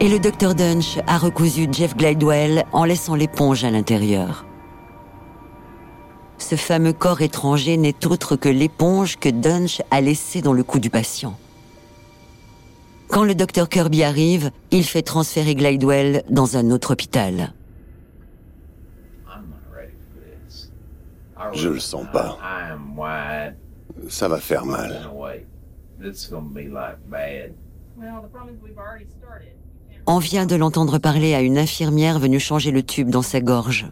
Et 0.00 0.08
le 0.08 0.18
docteur 0.18 0.54
Dunch 0.54 0.98
a 1.06 1.18
recousu 1.18 1.68
Jeff 1.70 1.94
Glidewell 1.94 2.64
en 2.72 2.84
laissant 2.84 3.14
l'éponge 3.14 3.64
à 3.64 3.70
l'intérieur. 3.70 4.46
Ce 6.38 6.56
fameux 6.56 6.94
corps 6.94 7.20
étranger 7.20 7.76
n'est 7.76 8.06
autre 8.06 8.34
que 8.34 8.48
l'éponge 8.48 9.18
que 9.18 9.28
Dunch 9.28 9.82
a 9.90 10.00
laissée 10.00 10.40
dans 10.40 10.54
le 10.54 10.64
cou 10.64 10.78
du 10.78 10.88
patient. 10.88 11.36
Quand 13.10 13.24
le 13.24 13.34
docteur 13.34 13.68
Kirby 13.68 14.04
arrive, 14.04 14.50
il 14.70 14.84
fait 14.84 15.02
transférer 15.02 15.54
Glidewell 15.54 16.22
dans 16.30 16.56
un 16.56 16.70
autre 16.70 16.92
hôpital. 16.92 17.52
Je 21.52 21.68
le 21.68 21.80
sens 21.80 22.06
pas. 22.12 22.38
Ça 24.08 24.28
va 24.28 24.38
faire 24.38 24.64
mal. 24.64 25.10
On 30.06 30.18
vient 30.18 30.46
de 30.46 30.56
l'entendre 30.56 30.98
parler 30.98 31.34
à 31.34 31.40
une 31.40 31.58
infirmière 31.58 32.18
venue 32.18 32.40
changer 32.40 32.70
le 32.70 32.82
tube 32.82 33.10
dans 33.10 33.22
sa 33.22 33.40
gorge. 33.40 33.86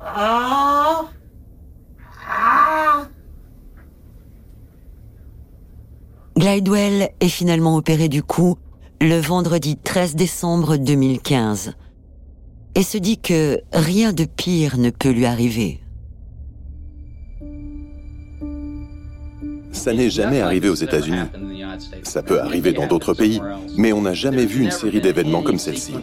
Ah! 0.00 1.04
Ah! 2.26 3.08
Glidewell 6.38 7.08
est 7.18 7.28
finalement 7.28 7.74
opéré 7.74 8.08
du 8.08 8.22
cou 8.22 8.58
le 9.00 9.18
vendredi 9.18 9.76
13 9.76 10.14
décembre 10.14 10.76
2015 10.76 11.72
et 12.76 12.82
se 12.84 12.96
dit 12.96 13.18
que 13.18 13.58
rien 13.72 14.12
de 14.12 14.24
pire 14.24 14.78
ne 14.78 14.90
peut 14.90 15.10
lui 15.10 15.26
arriver. 15.26 15.80
Ça 19.72 19.92
n'est 19.92 20.10
jamais 20.10 20.40
arrivé 20.40 20.68
aux 20.68 20.76
États-Unis. 20.76 21.26
Ça 22.04 22.22
peut 22.22 22.40
arriver 22.40 22.72
dans 22.72 22.86
d'autres 22.86 23.14
pays, 23.14 23.40
mais 23.76 23.92
on 23.92 24.02
n'a 24.02 24.14
jamais 24.14 24.46
vu 24.46 24.62
une 24.62 24.70
série 24.70 25.00
d'événements 25.00 25.42
comme 25.42 25.58
celle-ci. 25.58 25.94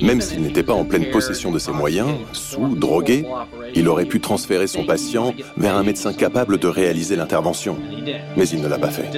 Même 0.00 0.20
s'il 0.20 0.42
n'était 0.42 0.62
pas 0.62 0.72
en 0.72 0.84
pleine 0.84 1.10
possession 1.10 1.50
de 1.50 1.58
ses 1.58 1.72
moyens, 1.72 2.08
sous, 2.32 2.74
drogué, 2.76 3.26
il 3.74 3.88
aurait 3.88 4.06
pu 4.06 4.20
transférer 4.20 4.66
son 4.66 4.84
patient 4.84 5.34
vers 5.56 5.76
un 5.76 5.82
médecin 5.82 6.12
capable 6.12 6.58
de 6.58 6.68
réaliser 6.68 7.16
l'intervention. 7.16 7.76
Mais 8.36 8.48
il 8.48 8.60
ne 8.62 8.68
l'a 8.68 8.78
pas 8.78 8.90
fait. 8.90 9.10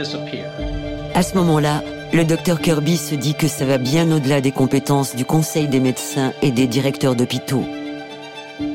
À 1.15 1.23
ce 1.23 1.37
moment-là, 1.37 1.83
le 2.13 2.25
docteur 2.25 2.61
Kirby 2.61 2.97
se 2.97 3.15
dit 3.15 3.35
que 3.35 3.49
ça 3.49 3.65
va 3.65 3.79
bien 3.79 4.11
au-delà 4.11 4.41
des 4.41 4.53
compétences 4.53 5.15
du 5.15 5.25
conseil 5.25 5.69
des 5.69 5.81
médecins 5.81 6.33
et 6.43 6.51
des 6.51 6.67
directeurs 6.67 7.15
d'hôpitaux. 7.15 7.65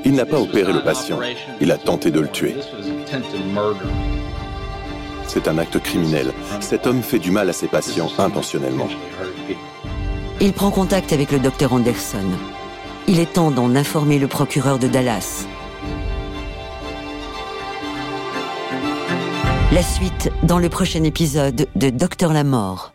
Il 0.06 0.14
n'a 0.14 0.26
pas 0.26 0.40
opéré 0.40 0.74
le 0.74 0.82
patient, 0.82 1.20
il 1.62 1.72
a 1.72 1.78
tenté 1.78 2.12
de 2.12 2.20
le 2.20 2.28
tuer. 2.28 2.56
C'est 5.28 5.48
un 5.48 5.58
acte 5.58 5.80
criminel. 5.80 6.34
Cet 6.60 6.88
homme 6.88 7.04
fait 7.04 7.20
du 7.20 7.32
mal 7.32 7.50
à 7.50 7.54
ses 7.54 7.68
patients 7.68 8.10
intentionnellement. 8.18 8.88
Il 10.42 10.54
prend 10.54 10.72
contact 10.72 11.12
avec 11.12 11.34
le 11.34 11.40
docteur 11.40 11.74
Anderson. 11.74 12.24
il 13.08 13.20
est 13.20 13.34
temps 13.34 13.52
d'en 13.52 13.76
informer 13.76 14.20
le 14.20 14.28
procureur 14.28 14.80
de 14.80 14.88
Dallas. 14.88 15.46
La 19.74 19.84
suite 19.84 20.32
dans 20.44 20.58
le 20.58 20.70
prochain 20.70 21.04
épisode 21.04 21.68
de 21.76 21.90
Docteur 21.90 22.32
la 22.32 22.46
Mort. 22.46 22.94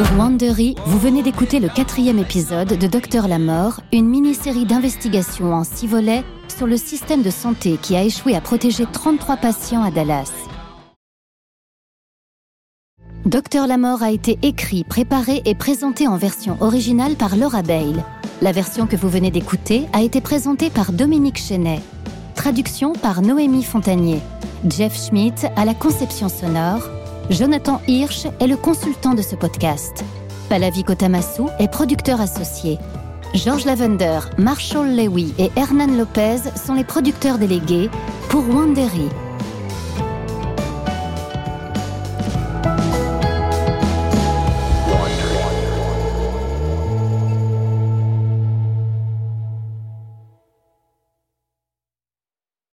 Pour 0.00 0.18
Wandery, 0.18 0.76
vous 0.86 0.98
venez 0.98 1.22
d'écouter 1.22 1.60
le 1.60 1.68
quatrième 1.68 2.18
épisode 2.18 2.68
de 2.68 2.86
Docteur 2.86 3.28
la 3.28 3.38
Mort, 3.38 3.82
une 3.92 4.08
mini-série 4.08 4.64
d'investigation 4.64 5.52
en 5.52 5.62
six 5.62 5.86
volets 5.86 6.24
sur 6.48 6.66
le 6.66 6.78
système 6.78 7.20
de 7.20 7.28
santé 7.28 7.76
qui 7.76 7.96
a 7.96 8.02
échoué 8.02 8.34
à 8.34 8.40
protéger 8.40 8.86
33 8.90 9.36
patients 9.36 9.82
à 9.82 9.90
Dallas. 9.90 10.32
Docteur 13.26 13.66
la 13.66 13.76
Mort 13.76 14.02
a 14.02 14.10
été 14.10 14.38
écrit, 14.40 14.84
préparé 14.84 15.42
et 15.44 15.54
présenté 15.54 16.08
en 16.08 16.16
version 16.16 16.56
originale 16.60 17.16
par 17.16 17.36
Laura 17.36 17.60
Bale. 17.60 18.02
La 18.40 18.52
version 18.52 18.86
que 18.86 18.96
vous 18.96 19.10
venez 19.10 19.30
d'écouter 19.30 19.84
a 19.92 20.00
été 20.00 20.22
présentée 20.22 20.70
par 20.70 20.92
Dominique 20.92 21.38
Chenet. 21.38 21.80
Traduction 22.36 22.94
par 22.94 23.20
Noémie 23.20 23.64
Fontanier. 23.64 24.20
Jeff 24.66 24.96
Schmidt 24.96 25.46
à 25.56 25.66
la 25.66 25.74
conception 25.74 26.30
sonore. 26.30 26.88
Jonathan 27.30 27.80
Hirsch 27.86 28.26
est 28.40 28.46
le 28.48 28.56
consultant 28.56 29.14
de 29.14 29.22
ce 29.22 29.36
podcast. 29.36 30.04
Palavi 30.48 30.82
Kotamasu 30.82 31.42
est 31.60 31.70
producteur 31.70 32.20
associé. 32.20 32.76
George 33.34 33.64
Lavender, 33.66 34.18
Marshall 34.36 34.96
Lewy 34.96 35.32
et 35.38 35.52
Hernan 35.54 35.96
Lopez 35.96 36.38
sont 36.56 36.74
les 36.74 36.82
producteurs 36.82 37.38
délégués 37.38 37.88
pour 38.30 38.42
Wandery. 38.48 39.08